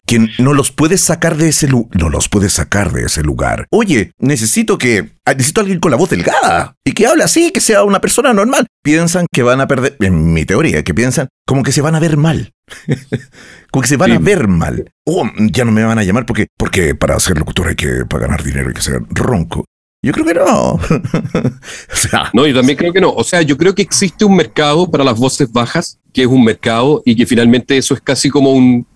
que, 0.07 0.29
no 0.38 0.55
los 0.55 0.73
puedes 0.73 1.03
sacar 1.03 1.37
de 1.37 1.49
ese 1.49 1.69
lugar. 1.69 2.00
No 2.00 2.09
los 2.09 2.29
puedes 2.29 2.55
sacar 2.55 2.93
de 2.93 3.05
ese 3.05 3.23
lugar. 3.23 3.67
Oye, 3.71 4.12
necesito 4.19 4.79
que. 4.79 5.11
Ah, 5.25 5.35
necesito 5.35 5.61
a 5.61 5.62
alguien 5.62 5.79
con 5.79 5.91
la 5.91 5.97
voz 5.97 6.11
delgada. 6.11 6.75
Y 6.85 6.93
que 6.93 7.07
hable 7.07 7.25
así, 7.25 7.50
que 7.50 7.61
sea 7.61 7.85
una 7.85 8.00
persona 8.00 8.33
normal. 8.33 8.67
Piensan 8.83 9.26
que 9.33 9.43
van 9.43 9.61
a 9.61 9.69
perder. 9.69 9.97
En 10.00 10.33
mi 10.33 10.45
teoría, 10.45 10.83
que 10.85 10.95
piensan 10.95 11.29
como 11.47 11.62
que 11.62 11.73
se 11.73 11.83
van 11.83 11.95
a 11.95 12.00
ver 12.00 12.17
mal. 12.17 12.53
como 13.71 13.83
que 13.83 13.88
se 13.88 13.97
van 13.97 14.12
a 14.12 14.19
ver 14.19 14.49
mal. 14.49 14.91
O 15.05 15.23
oh, 15.23 15.31
ya 15.37 15.65
no 15.65 15.73
me 15.73 15.85
van 15.85 15.99
a 15.99 16.03
llamar 16.03 16.25
porque, 16.25 16.47
porque 16.57 16.95
para 16.95 17.21
ser 17.21 17.38
locutor 17.38 17.69
hay 17.69 17.76
que, 17.76 18.07
para 18.09 18.26
ganar 18.26 18.43
dinero 18.43 18.69
hay 18.69 18.75
que 18.75 18.83
ser 18.83 19.03
ronco. 19.11 19.67
Yo 20.06 20.12
creo 20.12 20.25
que 20.25 20.34
no. 20.34 20.75
o 20.75 21.96
sea, 21.96 22.30
no, 22.32 22.46
yo 22.46 22.54
también 22.54 22.78
creo 22.78 22.92
que 22.92 23.00
no. 23.00 23.10
O 23.10 23.25
sea, 23.25 23.42
yo 23.42 23.56
creo 23.56 23.75
que 23.75 23.82
existe 23.82 24.25
un 24.25 24.36
mercado 24.36 24.88
para 24.88 25.02
las 25.02 25.18
voces 25.18 25.50
bajas, 25.50 25.98
que 26.12 26.22
es 26.22 26.28
un 26.28 26.44
mercado 26.44 27.02
y 27.04 27.16
que 27.16 27.26
finalmente 27.26 27.76
eso 27.76 27.92
es 27.92 28.00
casi 28.00 28.30
como 28.30 28.52
un 28.52 28.86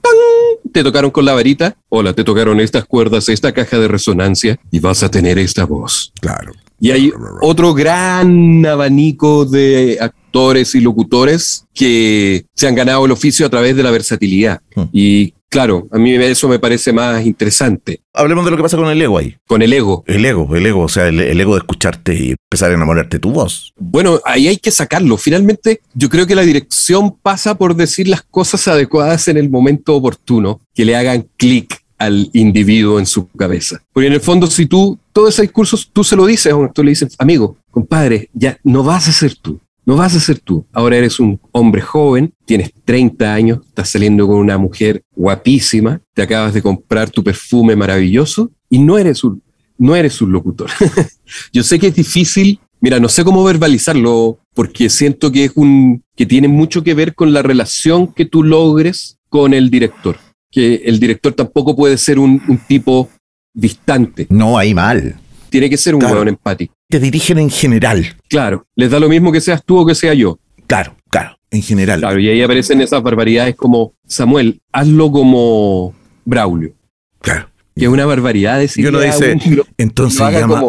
te 0.72 0.84
tocaron 0.84 1.10
con 1.10 1.24
la 1.24 1.34
varita, 1.34 1.74
hola, 1.88 2.12
te 2.12 2.22
tocaron 2.22 2.60
estas 2.60 2.84
cuerdas, 2.84 3.28
esta 3.28 3.50
caja 3.50 3.80
de 3.80 3.88
resonancia 3.88 4.60
y 4.70 4.78
vas 4.78 5.02
a 5.02 5.10
tener 5.10 5.36
esta 5.36 5.64
voz. 5.64 6.12
Claro. 6.20 6.52
Y 6.78 6.92
hay 6.92 7.12
otro 7.42 7.74
gran 7.74 8.64
abanico 8.64 9.46
de 9.46 9.98
actores 10.00 10.76
y 10.76 10.80
locutores 10.80 11.64
que 11.74 12.44
se 12.54 12.68
han 12.68 12.76
ganado 12.76 13.04
el 13.04 13.10
oficio 13.10 13.46
a 13.46 13.50
través 13.50 13.74
de 13.74 13.82
la 13.82 13.90
versatilidad. 13.90 14.60
Hmm. 14.76 14.84
Y 14.92 15.34
Claro, 15.50 15.88
a 15.90 15.98
mí 15.98 16.14
eso 16.14 16.48
me 16.48 16.60
parece 16.60 16.92
más 16.92 17.26
interesante. 17.26 18.02
Hablemos 18.14 18.44
de 18.44 18.52
lo 18.52 18.56
que 18.56 18.62
pasa 18.62 18.76
con 18.76 18.88
el 18.88 19.02
ego 19.02 19.18
ahí. 19.18 19.36
Con 19.48 19.62
el 19.62 19.72
ego. 19.72 20.04
El 20.06 20.24
ego, 20.24 20.54
el 20.54 20.64
ego, 20.64 20.82
o 20.82 20.88
sea, 20.88 21.08
el, 21.08 21.18
ego 21.18 21.54
de 21.54 21.58
escucharte 21.58 22.14
y 22.14 22.30
empezar 22.30 22.70
a 22.70 22.74
enamorarte 22.74 23.16
de 23.16 23.20
tu 23.20 23.32
voz. 23.32 23.74
Bueno, 23.76 24.20
ahí 24.24 24.46
hay 24.46 24.58
que 24.58 24.70
sacarlo. 24.70 25.16
Finalmente, 25.16 25.80
yo 25.92 26.08
creo 26.08 26.24
que 26.28 26.36
la 26.36 26.42
dirección 26.42 27.16
pasa 27.20 27.56
por 27.56 27.74
decir 27.74 28.06
las 28.06 28.22
cosas 28.22 28.68
adecuadas 28.68 29.26
en 29.26 29.38
el 29.38 29.50
momento 29.50 29.96
oportuno, 29.96 30.60
que 30.72 30.84
le 30.84 30.94
hagan 30.94 31.26
clic 31.36 31.82
al 31.98 32.30
individuo 32.32 33.00
en 33.00 33.06
su 33.06 33.28
cabeza. 33.28 33.82
Porque 33.92 34.06
en 34.06 34.12
el 34.12 34.20
fondo, 34.20 34.46
si 34.46 34.66
tú, 34.66 35.00
todo 35.12 35.28
ese 35.28 35.42
discurso, 35.42 35.76
tú 35.92 36.04
se 36.04 36.14
lo 36.14 36.26
dices, 36.26 36.54
tú 36.72 36.84
le 36.84 36.90
dices, 36.90 37.16
amigo, 37.18 37.56
compadre, 37.72 38.30
ya 38.32 38.56
no 38.62 38.84
vas 38.84 39.08
a 39.08 39.12
ser 39.12 39.34
tú. 39.34 39.60
No 39.90 39.96
vas 39.96 40.14
a 40.14 40.20
ser 40.20 40.38
tú. 40.38 40.64
Ahora 40.72 40.98
eres 40.98 41.18
un 41.18 41.40
hombre 41.50 41.80
joven, 41.80 42.32
tienes 42.44 42.70
30 42.84 43.34
años, 43.34 43.58
estás 43.66 43.88
saliendo 43.88 44.24
con 44.28 44.36
una 44.36 44.56
mujer 44.56 45.02
guapísima, 45.16 46.00
te 46.14 46.22
acabas 46.22 46.54
de 46.54 46.62
comprar 46.62 47.10
tu 47.10 47.24
perfume 47.24 47.74
maravilloso 47.74 48.52
y 48.68 48.78
no 48.78 48.98
eres 48.98 49.24
un, 49.24 49.42
no 49.78 49.96
eres 49.96 50.20
locutor. 50.20 50.70
Yo 51.52 51.64
sé 51.64 51.80
que 51.80 51.88
es 51.88 51.94
difícil, 51.96 52.60
mira, 52.80 53.00
no 53.00 53.08
sé 53.08 53.24
cómo 53.24 53.42
verbalizarlo 53.42 54.38
porque 54.54 54.88
siento 54.90 55.32
que 55.32 55.46
es 55.46 55.52
un 55.56 56.04
que 56.14 56.24
tiene 56.24 56.46
mucho 56.46 56.84
que 56.84 56.94
ver 56.94 57.16
con 57.16 57.32
la 57.32 57.42
relación 57.42 58.14
que 58.14 58.26
tú 58.26 58.44
logres 58.44 59.18
con 59.28 59.54
el 59.54 59.70
director. 59.70 60.18
Que 60.52 60.82
el 60.84 61.00
director 61.00 61.32
tampoco 61.32 61.74
puede 61.74 61.98
ser 61.98 62.20
un, 62.20 62.40
tipo 62.68 63.10
distante. 63.52 64.28
No, 64.30 64.56
hay 64.56 64.72
mal. 64.72 65.16
Tiene 65.50 65.68
que 65.68 65.76
ser 65.76 65.94
un 65.94 66.00
claro. 66.00 66.22
empático 66.26 66.74
te 66.90 66.98
dirigen 66.98 67.38
en 67.38 67.48
general. 67.48 68.04
Claro, 68.28 68.66
les 68.74 68.90
da 68.90 68.98
lo 68.98 69.08
mismo 69.08 69.30
que 69.30 69.40
seas 69.40 69.64
tú 69.64 69.78
o 69.78 69.86
que 69.86 69.94
sea 69.94 70.12
yo. 70.12 70.38
Claro, 70.66 70.96
claro, 71.08 71.36
en 71.50 71.62
general. 71.62 72.00
Claro, 72.00 72.18
y 72.18 72.28
ahí 72.28 72.42
aparecen 72.42 72.80
esas 72.80 73.00
barbaridades 73.02 73.54
como, 73.54 73.94
Samuel, 74.06 74.60
hazlo 74.72 75.10
como 75.12 75.94
Braulio. 76.24 76.74
Claro. 77.20 77.48
Que 77.76 77.84
es 77.84 77.90
una 77.90 78.04
barbaridad 78.04 78.58
decir. 78.58 78.84
Y 78.84 78.88
uno 78.88 79.00
dice, 79.00 79.38
entonces 79.78 80.18
llama, 80.18 80.62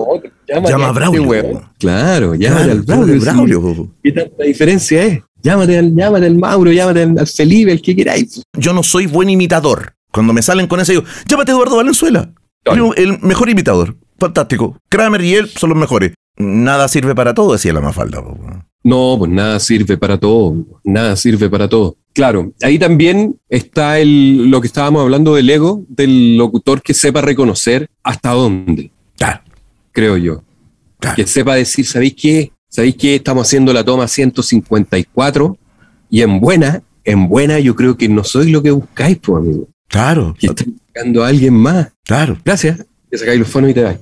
llama 0.47 0.89
a 0.89 0.91
Braulio. 0.91 1.33
Este 1.33 1.59
claro, 1.79 2.35
llámate 2.35 2.71
al 2.71 2.81
Braulio. 3.19 3.91
¿Qué 4.03 4.11
tanta 4.11 4.43
diferencia 4.43 5.03
es? 5.03 5.21
Llámate 5.41 5.79
al, 5.79 5.95
llámate 5.95 6.27
al 6.27 6.35
Mauro, 6.35 6.71
llámate 6.71 7.01
al, 7.01 7.27
Felipe, 7.27 7.71
el 7.71 7.81
que 7.81 7.95
queráis. 7.95 8.43
Yo 8.55 8.73
no 8.73 8.83
soy 8.83 9.07
buen 9.07 9.27
imitador. 9.27 9.95
Cuando 10.11 10.33
me 10.33 10.43
salen 10.43 10.67
con 10.67 10.79
eso, 10.79 10.91
digo, 10.91 11.03
llámate 11.27 11.51
Eduardo 11.51 11.77
Valenzuela. 11.77 12.31
El 12.95 13.19
mejor 13.21 13.49
imitador 13.49 13.95
fantástico. 14.21 14.77
Kramer 14.87 15.21
y 15.21 15.35
él 15.35 15.49
son 15.49 15.71
los 15.71 15.79
mejores. 15.79 16.13
Nada 16.37 16.87
sirve 16.87 17.13
para 17.13 17.33
todo, 17.33 17.53
decía 17.53 17.73
la 17.73 17.81
Mafalda. 17.81 18.23
No, 18.83 19.15
pues 19.19 19.29
nada 19.29 19.59
sirve 19.59 19.97
para 19.97 20.17
todo, 20.17 20.55
nada 20.83 21.15
sirve 21.15 21.49
para 21.49 21.67
todo. 21.67 21.97
Claro, 22.13 22.53
ahí 22.61 22.79
también 22.79 23.37
está 23.49 23.99
el, 23.99 24.49
lo 24.49 24.61
que 24.61 24.67
estábamos 24.67 25.01
hablando 25.01 25.35
del 25.35 25.49
ego, 25.49 25.83
del 25.87 26.37
locutor 26.37 26.81
que 26.81 26.93
sepa 26.93 27.21
reconocer 27.21 27.89
hasta 28.03 28.31
dónde. 28.31 28.91
Creo 29.91 30.17
yo. 30.17 30.43
Que 31.15 31.27
sepa 31.27 31.55
decir, 31.55 31.85
¿sabéis 31.85 32.15
qué? 32.15 32.51
¿Sabéis 32.69 32.95
qué? 32.95 33.15
Estamos 33.15 33.47
haciendo 33.47 33.73
la 33.73 33.83
toma 33.83 34.07
154 34.07 35.57
y 36.09 36.21
en 36.21 36.39
buena, 36.39 36.83
en 37.03 37.27
buena 37.27 37.59
yo 37.59 37.75
creo 37.75 37.97
que 37.97 38.07
no 38.07 38.23
soy 38.23 38.51
lo 38.51 38.63
que 38.63 38.71
buscáis, 38.71 39.17
pues, 39.17 39.37
amigo. 39.43 39.67
Claro. 39.87 40.33
Que 40.39 40.47
estoy 40.47 40.75
buscando 40.77 41.23
a 41.23 41.27
alguien 41.27 41.53
más. 41.55 41.91
Claro. 42.05 42.37
Gracias 42.45 42.85
te 43.11 43.17
sacáis 43.17 43.39
los 43.39 43.47
fonos 43.49 43.71
y 43.71 43.73
te 43.73 43.83
vas. 43.83 43.97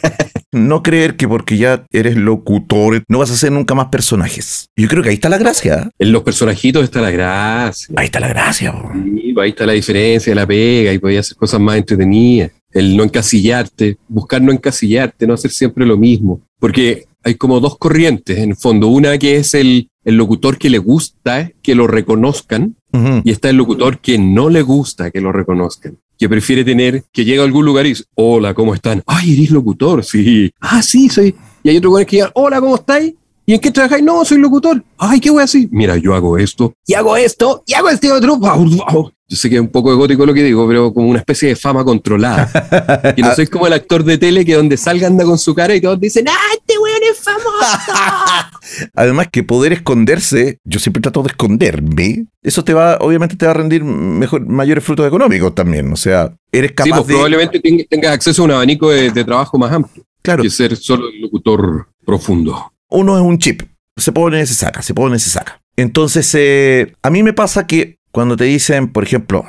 no 0.52 0.82
creer 0.82 1.16
que 1.16 1.28
porque 1.28 1.58
ya 1.58 1.84
eres 1.92 2.16
locutor 2.16 3.04
no 3.08 3.18
vas 3.18 3.30
a 3.30 3.34
hacer 3.34 3.52
nunca 3.52 3.74
más 3.74 3.88
personajes. 3.88 4.68
Yo 4.74 4.88
creo 4.88 5.02
que 5.02 5.10
ahí 5.10 5.16
está 5.16 5.28
la 5.28 5.38
gracia. 5.38 5.90
En 5.98 6.12
los 6.12 6.22
personajitos 6.22 6.82
está 6.82 7.00
la 7.00 7.10
gracia. 7.10 7.94
Ahí 7.96 8.06
está 8.06 8.20
la 8.20 8.28
gracia. 8.28 8.72
Pues 8.72 9.44
ahí 9.44 9.50
está 9.50 9.66
la 9.66 9.74
diferencia, 9.74 10.34
la 10.34 10.46
pega 10.46 10.92
y 10.92 10.98
podías 10.98 11.26
hacer 11.26 11.36
cosas 11.36 11.60
más 11.60 11.76
entretenidas. 11.76 12.50
El 12.72 12.96
no 12.96 13.04
encasillarte, 13.04 13.98
buscar 14.08 14.42
no 14.42 14.52
encasillarte, 14.52 15.26
no 15.26 15.34
hacer 15.34 15.50
siempre 15.50 15.84
lo 15.86 15.96
mismo. 15.96 16.40
Porque 16.58 17.05
hay 17.22 17.34
como 17.34 17.60
dos 17.60 17.78
corrientes 17.78 18.38
en 18.38 18.50
el 18.50 18.56
fondo. 18.56 18.88
Una 18.88 19.18
que 19.18 19.36
es 19.36 19.54
el, 19.54 19.90
el 20.04 20.16
locutor 20.16 20.58
que 20.58 20.70
le 20.70 20.78
gusta 20.78 21.50
que 21.62 21.74
lo 21.74 21.86
reconozcan 21.86 22.76
y 23.24 23.30
está 23.30 23.50
el 23.50 23.56
locutor 23.56 23.98
que 23.98 24.16
no 24.16 24.48
le 24.48 24.62
gusta 24.62 25.10
que 25.10 25.20
lo 25.20 25.30
reconozcan 25.30 25.98
que 26.18 26.28
prefiere 26.28 26.64
tener, 26.64 27.04
que 27.12 27.24
llega 27.24 27.42
a 27.42 27.44
algún 27.44 27.64
lugar 27.64 27.86
y 27.86 27.90
dice, 27.90 28.04
hola, 28.14 28.54
¿cómo 28.54 28.74
están? 28.74 29.02
Ay, 29.06 29.34
eres 29.34 29.50
locutor, 29.50 30.04
sí. 30.04 30.50
Ah, 30.60 30.82
sí, 30.82 31.08
soy. 31.08 31.34
Y 31.62 31.68
hay 31.68 31.76
otro 31.76 31.90
lugar 31.90 32.06
que 32.06 32.16
diga, 32.16 32.30
hola, 32.34 32.60
¿cómo 32.60 32.76
estáis? 32.76 33.14
¿Y 33.44 33.54
en 33.54 33.60
qué 33.60 33.70
trabajáis? 33.70 34.02
No, 34.02 34.24
soy 34.24 34.38
locutor. 34.38 34.82
Ay, 34.98 35.20
¿qué 35.20 35.30
voy 35.30 35.40
a 35.40 35.42
decir? 35.42 35.68
Mira, 35.70 35.96
yo 35.96 36.14
hago 36.14 36.38
esto, 36.38 36.74
y 36.86 36.94
hago 36.94 37.16
esto, 37.16 37.62
y 37.66 37.74
hago 37.74 37.90
este 37.90 38.10
otro. 38.10 38.40
Yo 39.28 39.36
sé 39.36 39.50
que 39.50 39.56
es 39.56 39.60
un 39.60 39.70
poco 39.70 39.90
egótico 39.90 40.24
lo 40.24 40.32
que 40.32 40.44
digo, 40.44 40.68
pero 40.68 40.94
como 40.94 41.08
una 41.08 41.18
especie 41.18 41.48
de 41.48 41.56
fama 41.56 41.84
controlada. 41.84 43.14
y 43.16 43.22
no 43.22 43.34
soy 43.34 43.48
como 43.48 43.66
el 43.66 43.72
actor 43.72 44.04
de 44.04 44.18
tele 44.18 44.44
que 44.44 44.54
donde 44.54 44.76
salga 44.76 45.08
anda 45.08 45.24
con 45.24 45.36
su 45.36 45.52
cara 45.52 45.74
y 45.74 45.80
todos 45.80 45.98
dicen, 45.98 46.28
¡ah, 46.28 46.54
este 46.56 46.78
weón 46.78 47.00
es 47.10 47.18
famoso! 47.18 48.50
Además 48.94 49.26
que 49.32 49.42
poder 49.42 49.72
esconderse, 49.72 50.60
yo 50.62 50.78
siempre 50.78 51.02
trato 51.02 51.22
de 51.24 51.30
esconderme. 51.30 52.26
Eso 52.40 52.62
te 52.62 52.72
va, 52.72 52.98
obviamente 53.00 53.34
te 53.34 53.46
va 53.46 53.50
a 53.50 53.54
rendir 53.54 53.82
mejor, 53.82 54.46
mayores 54.46 54.84
frutos 54.84 55.04
económicos 55.04 55.52
también. 55.56 55.92
O 55.92 55.96
sea, 55.96 56.32
eres 56.52 56.70
capaz 56.70 56.84
sí, 56.84 56.92
pues, 56.92 57.06
de... 57.08 57.14
probablemente 57.14 57.86
tengas 57.90 58.12
acceso 58.12 58.42
a 58.42 58.44
un 58.44 58.50
abanico 58.52 58.90
de, 58.90 59.10
trabajo 59.24 59.58
más 59.58 59.72
amplio. 59.72 60.04
Claro. 60.22 60.44
Que 60.44 60.50
ser 60.50 60.76
solo 60.76 61.08
el 61.08 61.20
locutor 61.20 61.88
profundo. 62.04 62.72
Uno 62.90 63.16
es 63.16 63.22
un 63.22 63.38
chip. 63.38 63.62
Se 63.96 64.12
pone, 64.12 64.40
y 64.40 64.46
se 64.46 64.54
saca, 64.54 64.82
se 64.82 64.94
pone, 64.94 65.16
y 65.16 65.18
se 65.18 65.30
saca. 65.30 65.60
Entonces, 65.76 66.32
eh, 66.34 66.94
a 67.02 67.10
mí 67.10 67.22
me 67.22 67.32
pasa 67.32 67.66
que 67.66 67.98
cuando 68.16 68.34
te 68.38 68.44
dicen, 68.44 68.88
por 68.88 69.04
ejemplo, 69.04 69.44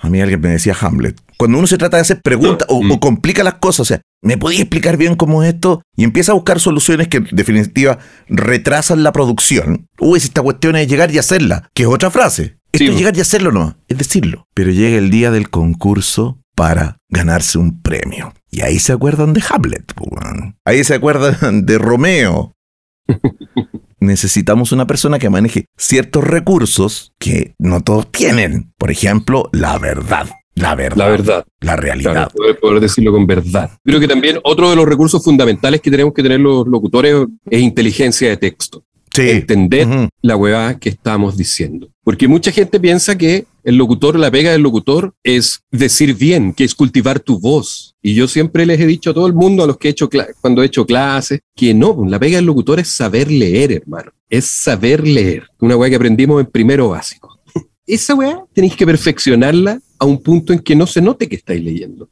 a 0.00 0.08
mí 0.08 0.22
alguien 0.22 0.40
me 0.40 0.48
decía 0.48 0.74
Hamlet, 0.80 1.20
cuando 1.36 1.58
uno 1.58 1.66
se 1.66 1.76
trata 1.76 1.98
de 1.98 2.00
hacer 2.00 2.22
preguntas 2.22 2.66
o, 2.70 2.82
mm. 2.82 2.98
complica 3.00 3.44
las 3.44 3.56
cosas, 3.56 3.80
o 3.80 3.84
sea, 3.84 4.00
¿me 4.22 4.38
podía 4.38 4.60
explicar 4.60 4.96
bien 4.96 5.14
cómo 5.14 5.42
es 5.42 5.52
esto? 5.52 5.82
Y 5.94 6.04
empieza 6.04 6.32
a 6.32 6.34
buscar 6.34 6.58
soluciones 6.58 7.08
que 7.08 7.18
en 7.18 7.28
definitiva 7.32 7.98
retrasan 8.28 9.02
la 9.02 9.12
producción. 9.12 9.88
Uy, 9.98 10.20
si 10.20 10.28
esta 10.28 10.40
cuestión 10.40 10.76
es 10.76 10.88
llegar 10.88 11.10
y 11.10 11.18
hacerla, 11.18 11.68
que 11.74 11.82
es 11.82 11.88
otra 11.90 12.10
frase. 12.10 12.56
Esto 12.72 12.90
es 12.90 12.96
llegar 12.96 13.14
y 13.14 13.20
hacerlo 13.20 13.52
no, 13.52 13.76
es 13.88 13.98
decirlo. 13.98 14.46
Pero 14.54 14.70
llega 14.70 14.96
el 14.96 15.10
día 15.10 15.30
del 15.30 15.50
concurso 15.50 16.38
para 16.54 16.96
ganarse 17.10 17.58
un 17.58 17.82
premio. 17.82 18.32
Y 18.50 18.62
ahí 18.62 18.78
se 18.78 18.94
acuerdan 18.94 19.34
de 19.34 19.44
Hamlet. 19.50 19.92
Ahí 20.64 20.82
se 20.82 20.94
acuerdan 20.94 21.66
de 21.66 21.76
Romeo. 21.76 22.54
necesitamos 24.02 24.72
una 24.72 24.86
persona 24.86 25.18
que 25.18 25.30
maneje 25.30 25.66
ciertos 25.76 26.24
recursos 26.24 27.12
que 27.18 27.54
no 27.58 27.82
todos 27.82 28.10
tienen. 28.10 28.72
Por 28.76 28.90
ejemplo, 28.90 29.48
la 29.52 29.78
verdad. 29.78 30.28
La 30.54 30.74
verdad. 30.74 30.96
La 30.98 31.08
verdad. 31.08 31.44
La 31.60 31.76
realidad. 31.76 32.30
poder, 32.60 32.80
decirlo 32.80 33.12
con 33.12 33.26
verdad. 33.26 33.70
Creo 33.84 34.00
que 34.00 34.08
también 34.08 34.38
otro 34.44 34.70
de 34.70 34.76
los 34.76 34.86
recursos 34.86 35.24
fundamentales 35.24 35.80
que 35.80 35.90
tenemos 35.90 36.12
que 36.12 36.22
tener 36.22 36.40
los 36.40 36.66
locutores 36.66 37.26
es 37.48 37.60
inteligencia 37.60 38.28
de 38.28 38.36
texto. 38.36 38.84
Sí. 39.10 39.28
Entender 39.30 40.08
la 40.22 40.36
huevada 40.36 40.78
que 40.78 40.88
estamos 40.88 41.36
diciendo. 41.36 41.88
Porque 42.02 42.28
mucha 42.28 42.50
gente 42.50 42.80
piensa 42.80 43.16
que 43.16 43.46
el 43.64 43.76
locutor, 43.76 44.18
la 44.18 44.30
pega 44.30 44.52
del 44.52 44.62
locutor 44.62 45.14
es 45.22 45.62
decir 45.70 46.14
bien, 46.14 46.52
que 46.52 46.64
es 46.64 46.74
cultivar 46.74 47.20
tu 47.20 47.38
voz. 47.38 47.94
Y 48.02 48.14
yo 48.14 48.26
siempre 48.28 48.66
les 48.66 48.80
he 48.80 48.86
dicho 48.86 49.10
a 49.10 49.14
todo 49.14 49.26
el 49.26 49.34
mundo, 49.34 49.62
a 49.62 49.66
los 49.66 49.78
que 49.78 49.88
he 49.88 49.90
hecho 49.90 50.08
cuando 50.40 50.62
he 50.62 50.66
hecho 50.66 50.86
clases, 50.86 51.40
que 51.54 51.72
no, 51.74 52.04
la 52.06 52.18
pega 52.18 52.36
del 52.36 52.46
locutor 52.46 52.80
es 52.80 52.88
saber 52.88 53.30
leer, 53.30 53.72
hermano. 53.72 54.12
Es 54.28 54.46
saber 54.46 55.06
leer. 55.06 55.48
Una 55.60 55.76
weá 55.76 55.90
que 55.90 55.96
aprendimos 55.96 56.40
en 56.40 56.46
primero 56.46 56.88
básico. 56.88 57.38
Esa 57.86 58.14
weá 58.14 58.44
tenéis 58.52 58.76
que 58.76 58.86
perfeccionarla 58.86 59.80
a 59.98 60.04
un 60.04 60.22
punto 60.22 60.52
en 60.52 60.58
que 60.58 60.74
no 60.74 60.86
se 60.86 61.00
note 61.00 61.28
que 61.28 61.36
estáis 61.36 61.62
leyendo. 61.62 62.08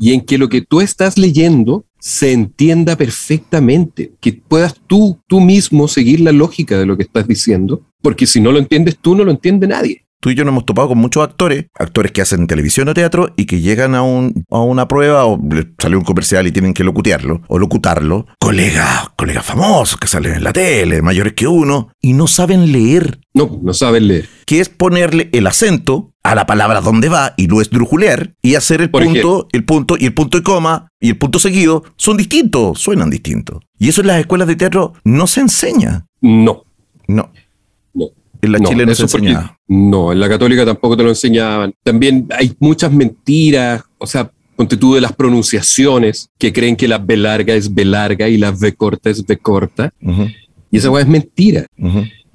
Y 0.00 0.12
en 0.12 0.22
que 0.22 0.38
lo 0.38 0.48
que 0.48 0.62
tú 0.62 0.80
estás 0.80 1.16
leyendo 1.16 1.86
se 1.98 2.32
entienda 2.32 2.96
perfectamente, 2.96 4.12
que 4.20 4.32
puedas 4.32 4.74
tú, 4.86 5.20
tú 5.26 5.40
mismo 5.40 5.86
seguir 5.86 6.20
la 6.20 6.32
lógica 6.32 6.78
de 6.78 6.86
lo 6.86 6.96
que 6.96 7.04
estás 7.04 7.28
diciendo, 7.28 7.82
porque 8.02 8.26
si 8.26 8.40
no 8.40 8.52
lo 8.52 8.58
entiendes 8.58 8.98
tú, 8.98 9.14
no 9.14 9.24
lo 9.24 9.30
entiende 9.30 9.66
nadie. 9.66 10.06
Tú 10.20 10.28
y 10.28 10.34
yo 10.34 10.44
nos 10.44 10.52
hemos 10.52 10.66
topado 10.66 10.88
con 10.88 10.98
muchos 10.98 11.24
actores, 11.24 11.66
actores 11.78 12.12
que 12.12 12.20
hacen 12.20 12.46
televisión 12.46 12.88
o 12.88 12.94
teatro 12.94 13.32
y 13.36 13.46
que 13.46 13.60
llegan 13.60 13.94
a, 13.94 14.02
un, 14.02 14.44
a 14.50 14.60
una 14.60 14.86
prueba 14.86 15.24
o 15.24 15.40
le 15.50 15.72
sale 15.78 15.96
un 15.96 16.04
comercial 16.04 16.46
y 16.46 16.52
tienen 16.52 16.74
que 16.74 16.84
locutearlo 16.84 17.40
o 17.48 17.58
locutarlo. 17.58 18.26
Colegas, 18.38 19.08
colegas 19.16 19.46
famosos 19.46 19.98
que 19.98 20.06
salen 20.06 20.34
en 20.34 20.44
la 20.44 20.52
tele, 20.52 21.00
mayores 21.00 21.32
que 21.32 21.46
uno, 21.46 21.88
y 22.02 22.12
no 22.12 22.26
saben 22.26 22.70
leer. 22.70 23.20
No, 23.32 23.60
no 23.62 23.72
saben 23.72 24.08
leer. 24.08 24.28
Que 24.44 24.60
es 24.60 24.68
ponerle 24.68 25.30
el 25.32 25.46
acento 25.46 26.12
a 26.22 26.34
la 26.34 26.44
palabra 26.44 26.82
donde 26.82 27.08
va 27.08 27.32
y 27.38 27.46
lo 27.46 27.62
esdrujulear 27.62 28.34
y 28.42 28.56
hacer 28.56 28.82
el 28.82 28.90
punto, 28.90 29.48
el 29.52 29.64
punto 29.64 29.96
y 29.98 30.04
el 30.04 30.12
punto 30.12 30.36
y 30.36 30.42
coma 30.42 30.88
y 31.00 31.08
el 31.08 31.16
punto 31.16 31.38
seguido 31.38 31.82
son 31.96 32.18
distintos, 32.18 32.78
suenan 32.78 33.08
distintos. 33.08 33.64
Y 33.78 33.88
eso 33.88 34.02
en 34.02 34.08
las 34.08 34.20
escuelas 34.20 34.48
de 34.48 34.56
teatro 34.56 34.92
no 35.02 35.26
se 35.26 35.40
enseña. 35.40 36.06
No. 36.20 36.64
No. 37.08 37.30
No. 38.42 38.46
En 38.46 38.52
la 38.52 38.60
Chile 38.60 38.86
no 38.86 38.94
se 38.94 39.02
enseñaba. 39.02 39.58
No, 39.68 40.12
en 40.12 40.20
la 40.20 40.28
católica 40.28 40.64
tampoco 40.64 40.96
te 40.96 41.02
lo 41.02 41.08
enseñaban. 41.10 41.72
También 41.82 42.26
hay 42.36 42.54
muchas 42.58 42.92
mentiras, 42.92 43.82
o 43.98 44.06
sea, 44.06 44.30
ponte 44.56 44.76
tú 44.76 44.94
de 44.94 45.00
las 45.00 45.12
pronunciaciones, 45.12 46.28
que 46.38 46.52
creen 46.52 46.76
que 46.76 46.88
la 46.88 46.98
B 46.98 47.16
larga 47.16 47.54
es 47.54 47.72
B 47.72 47.84
larga 47.84 48.28
y 48.28 48.36
la 48.36 48.50
V 48.50 48.74
corta 48.74 49.10
es 49.10 49.20
V 49.20 49.38
corta. 49.38 49.92
Y 50.70 50.78
esa 50.78 51.00
es 51.00 51.06
mentira. 51.06 51.66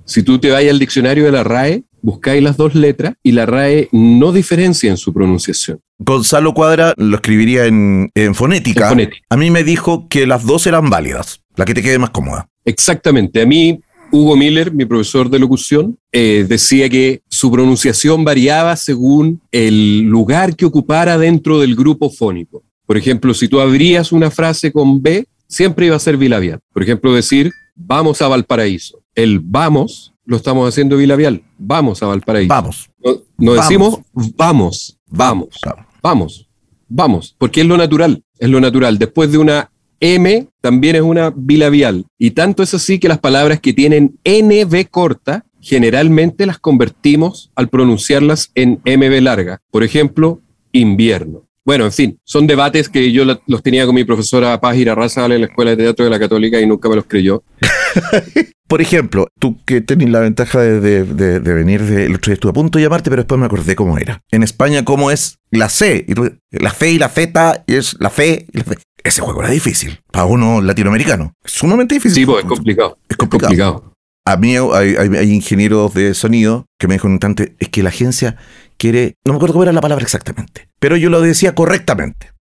Si 0.05 0.24
tú 0.24 0.39
te 0.39 0.51
vas 0.51 0.63
al 0.63 0.79
diccionario 0.79 1.25
de 1.25 1.31
la 1.31 1.43
RAE, 1.43 1.83
buscáis 2.01 2.41
las 2.43 2.57
dos 2.57 2.75
letras 2.75 3.15
y 3.24 3.31
la 3.31 3.45
RAE 3.45 3.89
no 3.91 4.31
diferencia 4.31 4.91
en 4.91 4.97
su 4.97 5.13
pronunciación. 5.13 5.79
Gonzalo 5.97 6.53
Cuadra 6.53 6.93
lo 6.97 7.15
escribiría 7.15 7.65
en, 7.65 8.12
fonética. 8.33 8.95
A 9.29 9.38
mí 9.38 9.50
me 9.50 9.63
dijo 9.63 10.07
que 10.07 10.27
las 10.27 10.45
dos 10.45 10.67
eran 10.67 10.89
válidas, 10.89 11.41
la 11.55 11.65
que 11.65 11.74
te 11.74 11.81
quede 11.81 11.97
más 11.97 12.12
cómoda. 12.12 12.47
Exactamente. 12.65 13.41
A 13.41 13.45
mí, 13.45 13.79
Hugo 14.15 14.38
Miller, 14.38 14.72
mi 14.72 14.86
profesor 14.86 15.29
de 15.29 15.39
locución, 15.39 15.98
eh, 16.12 16.45
decía 16.48 16.89
que 16.89 17.22
su 17.27 17.51
pronunciación 17.51 18.24
variaba 18.24 18.77
según 18.77 19.41
el 19.51 20.03
lugar 20.03 20.55
que 20.55 20.65
ocupara 20.65 21.17
dentro 21.17 21.60
del 21.60 21.75
grupo 21.75 22.10
fónico. 22.10 22.63
Por 22.86 22.95
ejemplo, 22.98 23.34
si 23.34 23.50
tú 23.50 23.60
abrías 23.60 24.13
una 24.13 24.31
frase 24.31 24.72
con 24.72 25.01
B, 25.01 25.25
siempre 25.48 25.88
iba 25.88 25.98
a 25.98 26.00
ser 26.00 26.15
bilabial. 26.15 26.60
Por 26.72 26.84
ejemplo, 26.84 27.13
decir, 27.13 27.51
vamos 27.75 28.22
a 28.22 28.29
Valparaíso. 28.29 29.01
El 29.15 29.41
vamos 29.41 30.13
lo 30.24 30.38
estamos 30.38 30.67
haciendo 30.67 30.95
bilabial. 30.95 31.43
Vamos 31.57 32.01
a 32.01 32.07
Valparaíso. 32.07 32.50
Vamos. 32.50 32.89
No, 33.38 33.53
decimos 33.53 34.00
vamos, 34.13 34.98
vamos, 35.07 35.60
vamos, 36.01 36.48
vamos, 36.88 37.36
porque 37.38 37.62
es 37.62 37.67
lo 37.67 37.75
natural, 37.75 38.24
es 38.39 38.50
lo 38.50 38.62
natural. 38.62 38.98
Después 38.98 39.31
de 39.31 39.39
una 39.39 39.69
M 40.00 40.48
también 40.62 40.96
es 40.96 41.02
una 41.02 41.34
bilabial. 41.36 42.06
Y 42.18 42.32
tanto 42.32 42.64
es 42.64 42.74
así 42.74 43.00
que 43.00 43.08
las 43.08 43.20
palabras 43.20 43.60
que 43.60 43.74
tienen 43.74 44.18
NB 44.24 44.90
corta, 44.90 45.46
generalmente 45.62 46.46
las 46.46 46.60
convertimos 46.60 47.52
al 47.56 47.70
pronunciarlas 47.70 48.52
en 48.56 48.82
MB 48.86 49.22
larga. 49.22 49.62
Por 49.72 49.84
ejemplo, 49.84 50.42
invierno. 50.72 51.48
Bueno, 51.66 51.86
en 51.86 51.92
fin, 51.92 52.20
son 52.24 52.46
debates 52.46 52.90
que 52.90 53.12
yo 53.12 53.24
los 53.25 53.64
tenía 53.64 53.88
con 53.88 53.96
mi 53.96 54.04
profesora 54.04 54.62
Paz 54.62 54.78
Irarraza 54.78 55.25
en 55.25 55.42
la 55.42 55.48
Escuela 55.48 55.72
de 55.72 55.78
Teatro 55.78 56.06
de 56.06 56.12
la 56.12 56.20
Católica 56.20 56.62
y 56.62 56.68
nunca 56.68 56.88
me 56.88 56.96
los 56.96 57.06
creyó. 57.06 57.44
Por 58.68 58.82
ejemplo, 58.82 59.28
tú 59.40 59.58
que 59.66 59.82
tenés 59.82 60.10
la 60.10 60.20
ventaja 60.20 60.60
de, 60.60 61.04
venir 61.04 61.82
de, 61.84 62.06
el 62.06 62.16
otro 62.16 62.30
día 62.30 62.34
estuve 62.36 62.52
a 62.52 62.54
punto 62.54 62.78
de 62.78 62.84
llamarte, 62.84 63.10
pero 63.10 63.24
después 63.24 63.40
me 63.40 63.48
acordé 63.48 63.75
cómo 63.75 63.98
era. 63.98 64.22
En 64.32 64.44
España, 64.44 64.86
¿cómo 64.86 65.10
es 65.10 65.40
la 65.50 65.70
C? 65.70 66.06
La 66.52 66.72
fe 66.72 66.92
y 66.92 67.00
la 67.00 67.10
Z, 67.10 67.64
y 67.66 67.75
es 67.75 67.96
la 68.00 68.10
fe 68.12 68.46
y 68.52 68.58
la 68.58 68.64
fe. 68.64 68.78
Ese 69.05 69.21
juego 69.21 69.43
era 69.43 69.51
difícil 69.51 70.00
para 70.12 70.25
uno 70.25 70.62
latinoamericano. 70.62 71.35
Es 71.43 71.51
sumamente 71.51 71.93
difícil. 71.93 72.24
Sí, 72.24 72.25
pues 72.25 72.43
es 72.43 72.50
complicado. 72.50 72.97
Es 73.07 73.15
complicado. 73.15 73.93
A 74.25 74.35
mí 74.38 74.55
hay, 74.57 75.31
ingenieros 75.31 75.93
de 75.93 76.15
sonido 76.15 76.65
que 76.79 76.87
me 76.87 76.96
dijo 76.96 77.05
un 77.05 77.13
instante, 77.13 77.55
es 77.59 77.70
que 77.70 77.83
la 77.83 77.89
agencia 77.89 78.37
quiere, 78.77 79.13
no 79.24 79.33
me 79.33 79.37
acuerdo 79.37 79.53
cómo 79.53 79.63
era 79.63 79.74
la 79.74 79.81
palabra 79.81 80.03
exactamente, 80.03 80.70
pero 80.79 80.98
yo 80.98 81.11
lo 81.11 81.22
decía 81.22 81.53
correctamente. 81.53 82.31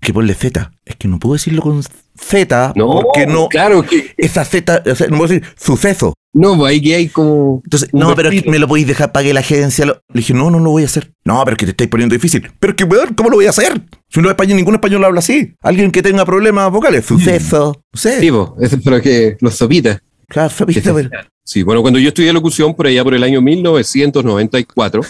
Que 0.00 0.14
ponle 0.14 0.34
Z. 0.34 0.72
Es 0.86 0.96
que 0.96 1.08
no 1.08 1.18
puedo 1.18 1.34
decirlo 1.34 1.60
con 1.60 1.82
Z. 1.82 2.72
No, 2.74 3.00
porque 3.02 3.26
no. 3.26 3.48
Claro 3.48 3.82
que. 3.82 4.14
Esa 4.16 4.44
Z, 4.46 4.82
no 5.10 5.18
puedo 5.18 5.28
decir 5.28 5.44
suceso. 5.56 6.13
No, 6.34 6.56
pues 6.56 6.72
ahí 6.72 6.82
que 6.82 6.94
hay 6.96 7.08
como. 7.08 7.62
Entonces, 7.64 7.88
no, 7.92 8.12
pero 8.16 8.28
me 8.46 8.58
lo 8.58 8.66
podéis 8.66 8.88
dejar 8.88 9.12
para 9.12 9.24
que 9.24 9.32
la 9.32 9.40
agencia. 9.40 9.86
Lo... 9.86 9.94
Le 10.12 10.18
dije, 10.18 10.34
no, 10.34 10.50
no 10.50 10.58
lo 10.58 10.70
voy 10.70 10.82
a 10.82 10.86
hacer. 10.86 11.12
No, 11.24 11.40
pero 11.44 11.54
es 11.54 11.58
que 11.58 11.66
te 11.66 11.70
estáis 11.70 11.88
poniendo 11.88 12.12
difícil. 12.12 12.50
Pero 12.58 12.74
que, 12.74 12.86
¿cómo 13.14 13.30
lo 13.30 13.36
voy 13.36 13.46
a 13.46 13.50
hacer? 13.50 13.80
Si 14.08 14.20
no 14.20 14.28
español, 14.28 14.56
ningún 14.56 14.74
español 14.74 15.00
lo 15.00 15.06
habla 15.06 15.20
así. 15.20 15.54
Alguien 15.62 15.92
que 15.92 16.02
tenga 16.02 16.24
problemas 16.24 16.72
vocales, 16.72 17.06
suceso. 17.06 17.80
No 17.92 18.00
sé. 18.00 18.18
Sí, 18.18 18.26
eso 18.26 18.76
es 18.76 18.82
para 18.82 19.00
que 19.00 19.36
los 19.40 19.54
sopita. 19.54 20.02
Claro, 20.26 20.50
sopita, 20.50 20.92
pero... 20.92 21.08
Sí, 21.44 21.62
bueno, 21.62 21.82
cuando 21.82 22.00
yo 22.00 22.08
estudié 22.08 22.32
locución 22.32 22.74
por 22.74 22.88
allá 22.88 23.04
por 23.04 23.14
el 23.14 23.22
año 23.22 23.40
1994. 23.40 25.02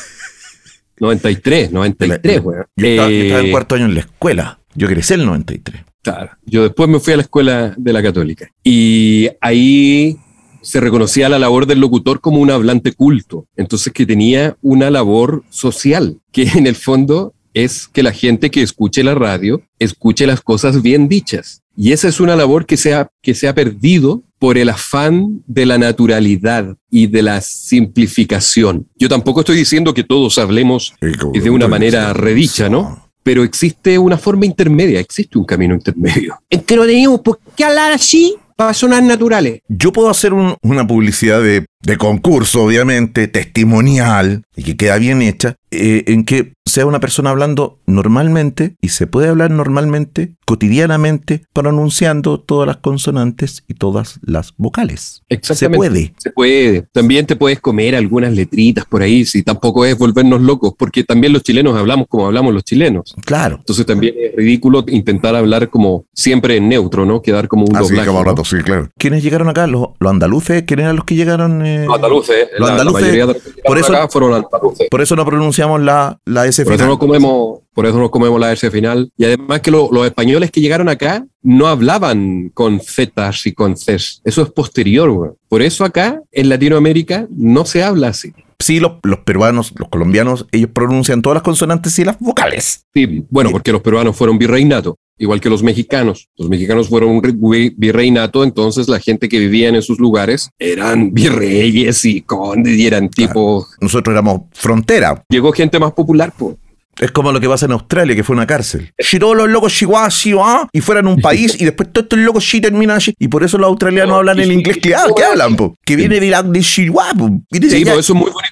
93, 1.01 1.73
93, 1.73 2.41
güey. 2.43 2.59
Yo, 2.77 2.87
estaba, 2.87 3.09
yo 3.09 3.17
estaba 3.17 3.41
en 3.41 3.47
eh, 3.47 3.51
cuarto 3.51 3.75
año 3.77 3.85
en 3.87 3.95
la 3.95 4.01
escuela. 4.01 4.59
Yo 4.75 4.89
crecí 4.89 5.15
el 5.15 5.25
93. 5.25 5.83
Claro. 6.03 6.31
Yo 6.45 6.65
después 6.65 6.89
me 6.89 7.01
fui 7.01 7.15
a 7.15 7.17
la 7.17 7.23
escuela 7.23 7.75
de 7.77 7.93
la 7.93 8.03
católica. 8.03 8.51
Y 8.63 9.31
ahí 9.41 10.19
se 10.65 10.81
reconocía 10.81 11.29
la 11.29 11.39
labor 11.39 11.67
del 11.67 11.81
locutor 11.81 12.21
como 12.21 12.39
un 12.39 12.51
hablante 12.51 12.93
culto. 12.93 13.47
Entonces 13.57 13.93
que 13.93 14.07
tenía 14.07 14.57
una 14.63 14.91
labor 14.91 15.45
social, 15.51 16.19
que 16.33 16.43
en 16.55 16.67
el 16.67 16.75
fondo 16.75 17.35
es 17.53 17.87
que 17.87 18.03
la 18.03 18.13
gente 18.13 18.51
que 18.51 18.63
escuche 18.63 19.05
la 19.05 19.15
radio 19.15 19.63
escuche 19.79 20.27
las 20.27 20.41
cosas 20.41 20.83
bien 20.83 21.09
dichas. 21.09 21.63
Y 21.77 21.93
esa 21.93 22.09
es 22.09 22.21
una 22.21 22.37
labor 22.37 22.67
que 22.67 22.77
se 22.77 22.95
ha, 22.95 23.09
que 23.23 23.35
se 23.35 23.47
ha 23.47 23.55
perdido 23.55 24.23
por 24.39 24.59
el 24.59 24.69
afán 24.69 25.43
de 25.47 25.67
la 25.67 25.79
naturalidad 25.79 26.77
y 26.91 27.07
de 27.07 27.23
la 27.23 27.41
simplificación. 27.41 28.89
Yo 28.97 29.09
tampoco 29.09 29.41
estoy 29.41 29.57
diciendo 29.57 29.95
que 29.95 30.05
todos 30.05 30.39
hablemos 30.39 30.95
de 31.01 31.51
una 31.51 31.69
manera 31.69 32.13
redicha, 32.13 32.69
¿no? 32.69 33.05
pero 33.25 33.43
existe 33.43 33.99
una 33.99 34.19
forma 34.19 34.47
intermedia, 34.47 35.01
existe 35.01 35.39
un 35.39 35.45
camino 35.45 35.75
intermedio. 35.75 36.39
En 36.51 36.61
que 36.61 36.77
no 36.77 36.85
teníamos 36.85 37.21
por 37.21 37.41
qué 37.57 37.65
hablar 37.65 37.91
así 37.91 38.37
para 38.57 38.75
sonar 38.75 39.03
naturales. 39.03 39.61
Yo 39.69 39.93
puedo 39.93 40.11
hacer 40.11 40.33
una 40.33 40.87
publicidad 40.87 41.43
de, 41.43 41.67
de, 41.85 41.97
concurso, 41.97 42.65
obviamente, 42.65 43.29
testimonial, 43.29 44.43
y 44.57 44.63
que 44.63 44.77
queda 44.77 44.99
bien 44.99 45.23
hecha, 45.23 45.57
eh, 45.71 46.05
en 46.07 46.25
que 46.25 46.53
sea 46.65 46.87
una 46.87 47.01
persona 47.01 47.31
hablando 47.31 47.79
normalmente, 47.87 48.77
y 48.81 48.89
se 48.89 49.07
puede 49.07 49.29
hablar 49.29 49.51
normalmente, 49.51 50.35
cotidianamente, 50.45 51.45
pronunciando 51.53 52.41
todas 52.41 52.67
las 52.67 52.79
consonantes 52.79 53.65
y 53.69 53.75
todas 53.75 54.19
las 54.23 54.55
vocales. 54.57 55.23
Exactamente. 55.29 55.85
Se 55.85 55.91
puede. 55.91 56.15
Se 56.19 56.31
puede. 56.31 56.87
También 56.93 57.27
te 57.27 57.37
puedes 57.37 57.61
comer 57.61 57.95
algunas 57.95 58.33
letritas 58.33 58.85
por 58.87 59.03
ahí, 59.03 59.25
si 59.25 59.43
tampoco 59.43 59.85
es 59.85 59.97
volvernos 59.97 60.41
locos, 60.41 60.75
porque 60.79 61.05
también 61.05 61.33
los 61.33 61.43
chilenos 61.43 61.77
hablamos 61.77 62.07
como 62.09 62.27
hablamos 62.27 62.55
los 62.55 62.65
chilenos. 62.65 63.15
Claro. 63.25 63.57
Entonces 63.59 63.87
también 63.87 64.15
es 64.19 64.35
ridículo 64.37 64.85
intentar 64.89 65.35
hablar 65.35 65.69
como 65.69 66.07
siempre 66.13 66.57
en 66.57 66.69
neutro, 66.69 67.05
¿no? 67.05 67.23
Quedar 67.23 67.49
como 67.49 67.65
un 67.65 67.77
Así 67.77 67.95
doblaje. 67.95 68.25
rato, 68.25 68.45
sí, 68.45 68.57
claro. 68.59 68.89
¿Quiénes 68.99 69.23
llegaron 69.23 69.49
acá? 69.49 69.67
¿Los, 69.67 69.89
andaluces? 70.01 70.63
¿Quiénes 70.63 70.85
eran 70.85 70.97
los 70.97 71.05
que 71.05 71.15
llegaron? 71.15 71.65
Eh? 71.65 71.74
Los 71.87 71.95
andaluces. 71.95 72.49
Los 72.59 72.71
andaluces. 72.71 73.37
por 73.65 73.79
eso, 73.79 73.93
acá 73.93 74.09
fueron 74.09 74.35
andaluces. 74.35 74.89
Por 74.91 75.01
eso 75.01 75.17
no 75.17 75.25
pronunciamos 75.25 75.81
la, 75.81 76.19
la 76.25 76.47
S 76.47 76.65
por 76.65 76.75
Eso 76.75 76.87
no 76.87 76.99
comemos, 76.99 77.61
por 77.73 77.87
eso 77.87 77.99
no 77.99 78.11
comemos 78.11 78.41
la 78.41 78.53
S 78.53 78.71
final. 78.71 79.11
Y 79.17 79.25
además 79.25 79.61
que 79.61 79.71
los 79.71 80.07
españoles 80.07 80.51
que 80.51 80.61
llegaron 80.61 80.89
acá 80.89 81.27
no 81.43 81.67
hablaban 81.67 82.51
con 82.55 82.81
Z 82.81 83.31
y 83.45 83.53
con 83.53 83.75
Cs. 83.75 84.23
Eso 84.25 84.43
es 84.43 84.51
posterior, 84.51 85.11
güey. 85.11 85.31
Por 85.49 85.63
eso 85.63 85.85
acá, 85.85 86.21
en 86.33 86.49
Latinoamérica, 86.49 87.27
no 87.31 87.65
se 87.65 87.83
habla 87.83 88.09
así. 88.09 88.33
Sí, 88.59 88.81
los, 88.81 88.93
los, 89.03 89.19
peruanos, 89.21 89.73
los 89.77 89.89
colombianos, 89.89 90.47
ellos 90.53 90.71
pronuncian 90.73 91.23
todas 91.23 91.35
las 91.35 91.43
consonantes 91.43 91.99
y 91.99 92.05
las 92.05 92.19
vocales. 92.19 92.87
Sí, 92.95 93.25
bueno, 93.29 93.51
porque 93.51 93.73
los 93.73 93.83
peruanos 93.83 94.17
fueron 94.17 94.39
virreinato, 94.39 94.97
igual 95.19 95.41
que 95.41 95.51
los 95.51 95.63
mexicanos. 95.63 96.29
Los 96.37 96.49
mexicanos 96.49 96.89
fueron 96.89 97.11
un 97.11 97.75
virreinato, 97.77 98.45
entonces 98.45 98.89
la 98.89 99.01
gente 99.01 99.29
que 99.29 99.39
vivía 99.39 99.69
en 99.69 99.77
esos 99.77 99.99
lugares 99.99 100.51
eran 100.59 101.13
virreyes 101.15 102.05
y 102.05 102.23
condes 102.23 102.77
y 102.77 102.87
eran 102.87 103.09
tipo... 103.09 103.67
Nosotros 103.81 104.13
éramos 104.13 104.43
frontera. 104.53 105.25
Llegó 105.29 105.53
gente 105.53 105.79
más 105.79 105.93
popular, 105.93 106.33
pues 106.37 106.57
Es 107.01 107.11
como 107.11 107.33
lo 107.33 107.41
que 107.41 107.49
pasa 107.49 107.67
en 107.67 107.73
Australia, 107.73 108.15
que 108.15 108.25
fue 108.25 108.37
una 108.37 108.47
cárcel. 108.47 108.93
Si 108.99 109.19
todos 109.19 109.37
los 109.37 109.49
locos 109.49 109.73
chihuahua, 109.73 110.09
chihuahua, 110.09 110.69
y 110.73 110.81
fueran 110.81 111.07
un 111.07 111.21
país, 111.21 111.61
y 111.61 111.65
después 111.65 111.93
todos 111.93 112.05
estos 112.05 112.19
locos 112.21 112.45
chi 112.45 112.61
terminan 112.61 112.97
así, 112.97 113.15
y 113.19 113.29
por 113.29 113.45
eso 113.45 113.59
los 113.59 113.69
australianos 113.69 114.17
hablan 114.17 114.39
el 114.41 114.53
inglés 114.53 114.79
que, 114.79 114.95
ah, 114.95 115.07
¿qué 115.17 115.25
hablan, 115.25 115.57
po? 115.57 115.77
Que 115.85 115.97
viene 115.97 116.21
de, 116.21 116.31
la, 116.31 116.43
de 116.43 116.61
chihuahua, 116.61 117.15
po. 117.15 117.31
Sí, 117.51 117.85
pues 117.85 117.99
eso 117.99 117.99
es 117.99 118.11
muy 118.11 118.31
bonito. 118.31 118.44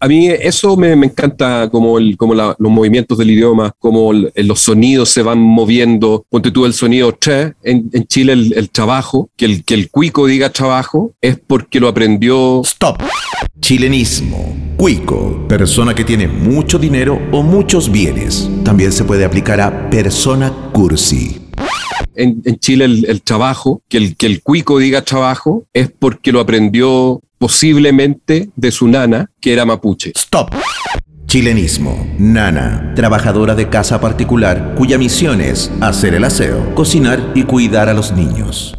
A 0.00 0.08
mí 0.08 0.28
eso 0.28 0.76
me, 0.76 0.94
me 0.96 1.06
encanta, 1.06 1.68
como, 1.70 1.98
el, 1.98 2.16
como 2.16 2.34
la- 2.34 2.54
los 2.58 2.70
movimientos 2.72 3.18
del 3.18 3.30
idioma, 3.30 3.72
como 3.78 4.12
el- 4.12 4.32
los 4.36 4.60
sonidos 4.60 5.08
se 5.10 5.22
van 5.22 5.38
moviendo. 5.40 6.24
Ponte 6.30 6.50
tú 6.50 6.64
el 6.66 6.72
sonido 6.74 7.12
che, 7.12 7.54
en, 7.62 7.90
en 7.92 8.06
Chile 8.06 8.32
el, 8.34 8.52
el 8.56 8.70
trabajo, 8.70 9.30
que 9.36 9.44
el, 9.46 9.64
que 9.64 9.74
el 9.74 9.90
cuico 9.90 10.26
diga 10.26 10.50
trabajo, 10.50 11.12
es 11.20 11.38
porque 11.44 11.80
lo 11.80 11.88
aprendió 11.88 12.62
Stop. 12.64 13.02
Chilenismo. 13.60 14.54
Cuico. 14.76 15.44
Persona 15.48 15.94
que 15.94 16.04
tiene 16.04 16.28
mucho 16.28 16.78
dinero 16.78 17.18
o 17.32 17.42
muchos 17.42 17.90
bienes. 17.90 18.48
También 18.64 18.92
se 18.92 19.04
puede 19.04 19.24
aplicar 19.24 19.60
a 19.60 19.90
persona 19.90 20.52
cursi. 20.72 21.40
en, 22.14 22.40
en 22.44 22.58
Chile 22.58 22.84
el, 22.84 23.04
el 23.06 23.22
trabajo, 23.22 23.82
que 23.88 23.98
el, 23.98 24.16
que 24.16 24.26
el 24.26 24.42
cuico 24.42 24.78
diga 24.78 25.02
trabajo, 25.02 25.64
es 25.72 25.90
porque 25.98 26.32
lo 26.32 26.40
aprendió 26.40 27.20
posiblemente 27.38 28.50
de 28.56 28.70
su 28.70 28.88
nana, 28.88 29.30
que 29.40 29.52
era 29.52 29.64
mapuche. 29.64 30.12
Stop. 30.14 30.54
Chilenismo. 31.26 32.06
Nana. 32.18 32.92
Trabajadora 32.96 33.54
de 33.54 33.68
casa 33.68 34.00
particular 34.00 34.74
cuya 34.76 34.98
misión 34.98 35.40
es 35.40 35.70
hacer 35.80 36.14
el 36.14 36.24
aseo, 36.24 36.74
cocinar 36.74 37.32
y 37.34 37.44
cuidar 37.44 37.88
a 37.88 37.94
los 37.94 38.12
niños. 38.12 38.74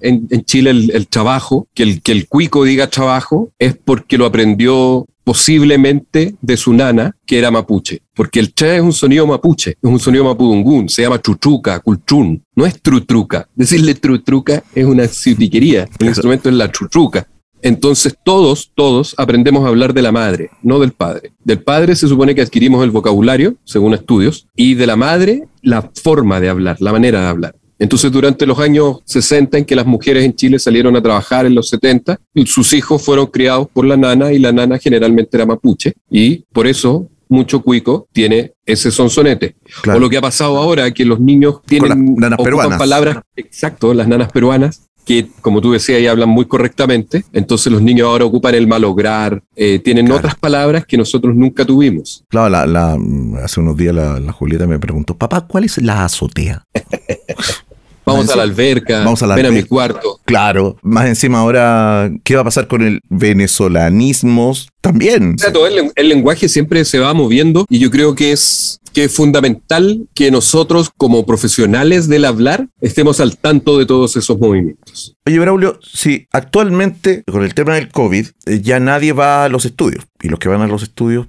En, 0.00 0.26
en 0.30 0.44
Chile 0.44 0.70
el, 0.70 0.90
el 0.92 1.08
trabajo, 1.08 1.68
que 1.74 1.82
el, 1.82 2.02
que 2.02 2.12
el 2.12 2.28
cuico 2.28 2.64
diga 2.64 2.88
trabajo, 2.88 3.50
es 3.58 3.76
porque 3.82 4.18
lo 4.18 4.26
aprendió 4.26 5.06
posiblemente 5.24 6.36
de 6.40 6.56
su 6.56 6.72
nana, 6.72 7.16
que 7.26 7.38
era 7.38 7.50
mapuche. 7.50 8.02
Porque 8.14 8.38
el 8.38 8.54
che 8.54 8.76
es 8.76 8.82
un 8.82 8.92
sonido 8.92 9.26
mapuche, 9.26 9.70
es 9.70 9.76
un 9.82 9.98
sonido 9.98 10.24
mapudungún, 10.24 10.88
se 10.88 11.02
llama 11.02 11.20
chuchuca, 11.20 11.80
cultrún, 11.80 12.44
no 12.54 12.64
es 12.64 12.80
trutruca. 12.80 13.48
Decirle 13.54 13.94
trutruca 13.94 14.62
es 14.72 14.84
una 14.84 15.08
ciutiquería, 15.08 15.88
el 15.98 16.06
instrumento 16.06 16.48
es 16.48 16.54
la 16.54 16.70
chuchuca. 16.70 17.26
Entonces 17.66 18.16
todos, 18.22 18.70
todos 18.76 19.16
aprendemos 19.18 19.64
a 19.64 19.68
hablar 19.68 19.92
de 19.92 20.00
la 20.00 20.12
madre, 20.12 20.50
no 20.62 20.78
del 20.78 20.92
padre. 20.92 21.32
Del 21.42 21.58
padre 21.58 21.96
se 21.96 22.06
supone 22.06 22.32
que 22.32 22.40
adquirimos 22.40 22.84
el 22.84 22.92
vocabulario, 22.92 23.56
según 23.64 23.92
estudios, 23.92 24.46
y 24.54 24.74
de 24.74 24.86
la 24.86 24.94
madre 24.94 25.48
la 25.62 25.90
forma 26.00 26.38
de 26.38 26.48
hablar, 26.48 26.76
la 26.78 26.92
manera 26.92 27.22
de 27.22 27.26
hablar. 27.26 27.56
Entonces, 27.80 28.12
durante 28.12 28.46
los 28.46 28.60
años 28.60 28.98
60, 29.06 29.58
en 29.58 29.64
que 29.64 29.74
las 29.74 29.84
mujeres 29.84 30.24
en 30.24 30.36
Chile 30.36 30.60
salieron 30.60 30.94
a 30.94 31.02
trabajar 31.02 31.44
en 31.44 31.56
los 31.56 31.68
70, 31.68 32.20
sus 32.44 32.72
hijos 32.72 33.02
fueron 33.02 33.26
criados 33.26 33.66
por 33.72 33.84
la 33.84 33.96
nana 33.96 34.32
y 34.32 34.38
la 34.38 34.52
nana 34.52 34.78
generalmente 34.78 35.36
era 35.36 35.44
mapuche. 35.44 35.94
Y 36.08 36.44
por 36.52 36.68
eso 36.68 37.08
mucho 37.28 37.62
cuico 37.62 38.06
tiene 38.12 38.52
ese 38.64 38.92
sonsonete. 38.92 39.56
Claro. 39.82 39.98
O 39.98 40.00
lo 40.00 40.08
que 40.08 40.16
ha 40.16 40.20
pasado 40.20 40.56
ahora, 40.56 40.90
que 40.92 41.04
los 41.04 41.18
niños 41.20 41.60
tienen 41.66 41.88
las 41.88 41.98
nanas 41.98 42.38
peruanas. 42.42 42.78
palabras, 42.78 43.18
exacto, 43.34 43.92
las 43.92 44.06
nanas 44.06 44.30
peruanas, 44.30 44.85
que 45.06 45.28
como 45.40 45.60
tú 45.62 45.72
decías, 45.72 45.98
ahí 45.98 46.06
hablan 46.08 46.28
muy 46.28 46.44
correctamente. 46.46 47.24
Entonces 47.32 47.72
los 47.72 47.80
niños 47.80 48.08
ahora 48.08 48.24
ocupan 48.26 48.54
el 48.56 48.66
malograr, 48.66 49.42
eh, 49.54 49.78
tienen 49.78 50.04
Claro. 50.06 50.18
otras 50.18 50.34
palabras 50.34 50.84
que 50.84 50.98
nosotros 50.98 51.34
nunca 51.34 51.64
tuvimos. 51.64 52.24
Claro, 52.28 52.50
la, 52.50 52.66
la- 52.66 52.98
hace 53.42 53.60
unos 53.60 53.76
días 53.76 53.94
la, 53.94 54.18
la 54.20 54.32
Julieta 54.32 54.66
me 54.66 54.78
preguntó, 54.80 55.16
papá, 55.16 55.42
¿cuál 55.46 55.64
es 55.64 55.78
la 55.80 56.04
azotea? 56.04 56.64
Vamos 58.06 58.30
a 58.30 58.36
la 58.36 58.44
alberca, 58.44 59.00
Vamos 59.00 59.20
a 59.24 59.26
la 59.26 59.34
ven 59.34 59.46
a 59.46 59.50
mi 59.50 59.64
cuarto. 59.64 60.20
Claro, 60.24 60.76
más 60.82 61.06
encima 61.06 61.40
ahora, 61.40 62.08
¿qué 62.22 62.36
va 62.36 62.42
a 62.42 62.44
pasar 62.44 62.68
con 62.68 62.82
el 62.82 63.00
venezolanismo? 63.08 64.54
También. 64.80 65.34
O 65.34 65.38
sea, 65.38 65.52
todo 65.52 65.66
el, 65.66 65.90
el 65.92 66.08
lenguaje 66.08 66.48
siempre 66.48 66.84
se 66.84 67.00
va 67.00 67.12
moviendo 67.14 67.66
y 67.68 67.80
yo 67.80 67.90
creo 67.90 68.14
que 68.14 68.30
es, 68.30 68.78
que 68.92 69.04
es 69.04 69.12
fundamental 69.12 70.06
que 70.14 70.30
nosotros 70.30 70.90
como 70.96 71.26
profesionales 71.26 72.06
del 72.06 72.24
hablar 72.24 72.68
estemos 72.80 73.18
al 73.18 73.36
tanto 73.36 73.76
de 73.76 73.86
todos 73.86 74.16
esos 74.16 74.38
movimientos. 74.38 75.16
Oye, 75.26 75.40
Braulio, 75.40 75.80
si 75.82 76.28
actualmente 76.30 77.24
con 77.30 77.42
el 77.42 77.54
tema 77.54 77.74
del 77.74 77.88
COVID 77.88 78.26
eh, 78.46 78.60
ya 78.62 78.78
nadie 78.78 79.12
va 79.12 79.44
a 79.44 79.48
los 79.48 79.64
estudios 79.64 80.06
y 80.22 80.28
los 80.28 80.38
que 80.38 80.48
van 80.48 80.62
a 80.62 80.68
los 80.68 80.84
estudios 80.84 81.26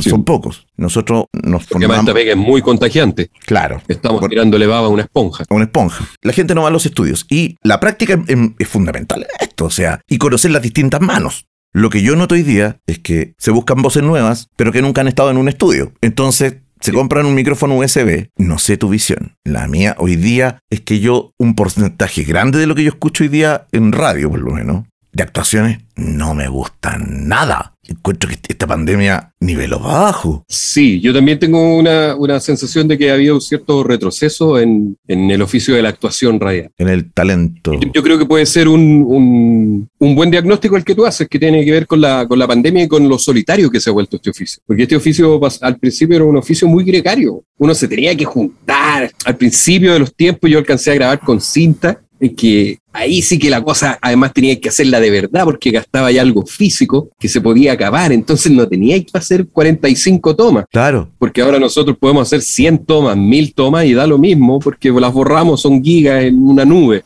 Sí. 0.00 0.10
son 0.10 0.24
pocos. 0.24 0.66
Nosotros 0.76 1.24
nos 1.32 1.66
Porque 1.66 1.84
además 1.84 1.98
esta 2.00 2.12
formamos... 2.12 2.14
pega 2.14 2.30
es 2.32 2.36
muy 2.38 2.62
contagiante. 2.62 3.30
Claro. 3.46 3.82
Estamos 3.88 4.20
Por- 4.20 4.30
tirándole 4.30 4.66
baba 4.66 4.86
a 4.86 4.90
una 4.90 5.02
esponja. 5.02 5.44
a 5.48 5.54
una 5.54 5.64
esponja. 5.64 6.04
La 6.22 6.32
gente 6.32 6.54
no 6.54 6.62
va 6.62 6.68
a 6.68 6.72
los 6.72 6.86
estudios 6.86 7.26
y 7.30 7.56
la 7.62 7.80
práctica 7.80 8.22
em, 8.28 8.54
es 8.58 8.68
fundamental 8.68 9.20
en 9.22 9.28
esto, 9.48 9.66
o 9.66 9.70
sea, 9.70 10.00
y 10.08 10.18
conocer 10.18 10.50
las 10.50 10.62
distintas 10.62 11.00
manos. 11.00 11.46
Lo 11.72 11.90
que 11.90 12.02
yo 12.02 12.14
noto 12.16 12.34
hoy 12.34 12.42
día 12.42 12.78
es 12.86 12.98
que 13.00 13.34
se 13.38 13.50
buscan 13.50 13.82
voces 13.82 14.02
nuevas, 14.02 14.48
pero 14.56 14.70
que 14.72 14.80
nunca 14.82 15.00
han 15.00 15.08
estado 15.08 15.30
en 15.30 15.36
un 15.38 15.48
estudio. 15.48 15.92
Entonces, 16.02 16.56
se 16.80 16.92
compran 16.92 17.26
un 17.26 17.34
micrófono 17.34 17.76
USB. 17.76 18.28
No 18.36 18.58
sé 18.58 18.76
tu 18.76 18.88
visión. 18.88 19.36
La 19.42 19.66
mía 19.66 19.96
hoy 19.98 20.16
día 20.16 20.60
es 20.70 20.82
que 20.82 21.00
yo, 21.00 21.32
un 21.38 21.54
porcentaje 21.54 22.22
grande 22.24 22.58
de 22.58 22.66
lo 22.66 22.74
que 22.74 22.84
yo 22.84 22.90
escucho 22.90 23.24
hoy 23.24 23.28
día 23.28 23.66
en 23.72 23.90
radio, 23.90 24.30
por 24.30 24.40
lo 24.40 24.52
menos, 24.52 24.84
de 25.12 25.22
actuaciones, 25.22 25.78
no 25.96 26.34
me 26.34 26.46
gustan 26.48 27.26
nada. 27.28 27.73
Encuentro 27.86 28.28
que 28.30 28.36
esta 28.48 28.66
pandemia 28.66 29.32
niveló 29.40 29.78
bajo. 29.78 30.44
Sí, 30.48 31.00
yo 31.00 31.12
también 31.12 31.38
tengo 31.38 31.76
una, 31.76 32.14
una 32.16 32.40
sensación 32.40 32.88
de 32.88 32.96
que 32.96 33.10
ha 33.10 33.14
habido 33.14 33.34
un 33.34 33.40
cierto 33.40 33.82
retroceso 33.84 34.58
en, 34.58 34.96
en 35.06 35.30
el 35.30 35.42
oficio 35.42 35.74
de 35.74 35.82
la 35.82 35.90
actuación 35.90 36.40
radial. 36.40 36.70
En 36.78 36.88
el 36.88 37.12
talento. 37.12 37.72
Yo 37.92 38.02
creo 38.02 38.18
que 38.18 38.26
puede 38.26 38.46
ser 38.46 38.68
un, 38.68 39.04
un- 39.06 39.88
un 39.98 40.14
buen 40.14 40.30
diagnóstico 40.30 40.76
el 40.76 40.84
que 40.84 40.94
tú 40.94 41.04
haces, 41.06 41.28
que 41.28 41.38
tiene 41.38 41.64
que 41.64 41.70
ver 41.72 41.86
con 41.86 42.00
la, 42.00 42.26
con 42.26 42.38
la 42.38 42.46
pandemia 42.46 42.84
y 42.84 42.88
con 42.88 43.08
lo 43.08 43.18
solitario 43.18 43.70
que 43.70 43.80
se 43.80 43.90
ha 43.90 43.92
vuelto 43.92 44.16
este 44.16 44.30
oficio. 44.30 44.62
Porque 44.66 44.82
este 44.84 44.96
oficio 44.96 45.40
al 45.60 45.76
principio 45.78 46.16
era 46.16 46.24
un 46.24 46.36
oficio 46.36 46.66
muy 46.68 46.84
gregario. 46.84 47.42
Uno 47.58 47.74
se 47.74 47.88
tenía 47.88 48.14
que 48.16 48.24
juntar. 48.24 49.10
Al 49.24 49.36
principio 49.36 49.92
de 49.92 49.98
los 49.98 50.14
tiempos 50.14 50.50
yo 50.50 50.58
alcancé 50.58 50.90
a 50.90 50.94
grabar 50.94 51.20
con 51.20 51.40
cinta, 51.40 52.00
que 52.32 52.78
ahí 52.92 53.20
sí 53.22 53.38
que 53.38 53.50
la 53.50 53.62
cosa 53.62 53.98
además 54.00 54.32
tenía 54.32 54.58
que 54.60 54.68
hacerla 54.68 55.00
de 55.00 55.10
verdad 55.10 55.44
porque 55.44 55.70
gastaba 55.70 56.10
ya 56.12 56.22
algo 56.22 56.46
físico 56.46 57.10
que 57.18 57.28
se 57.28 57.40
podía 57.40 57.72
acabar. 57.72 58.12
Entonces 58.12 58.50
no 58.52 58.66
tenía 58.68 58.98
que 59.02 59.10
hacer 59.12 59.46
45 59.48 60.34
tomas 60.36 60.64
Claro. 60.70 61.08
porque 61.18 61.42
ahora 61.42 61.58
nosotros 61.58 61.96
podemos 61.98 62.26
hacer 62.28 62.40
100 62.42 62.84
tomas, 62.86 63.16
1000 63.16 63.54
tomas 63.54 63.84
y 63.84 63.94
da 63.94 64.06
lo 64.06 64.18
mismo 64.18 64.58
porque 64.60 64.90
las 64.90 65.12
borramos, 65.12 65.60
son 65.60 65.82
gigas 65.82 66.24
en 66.24 66.42
una 66.42 66.64
nube. 66.64 67.02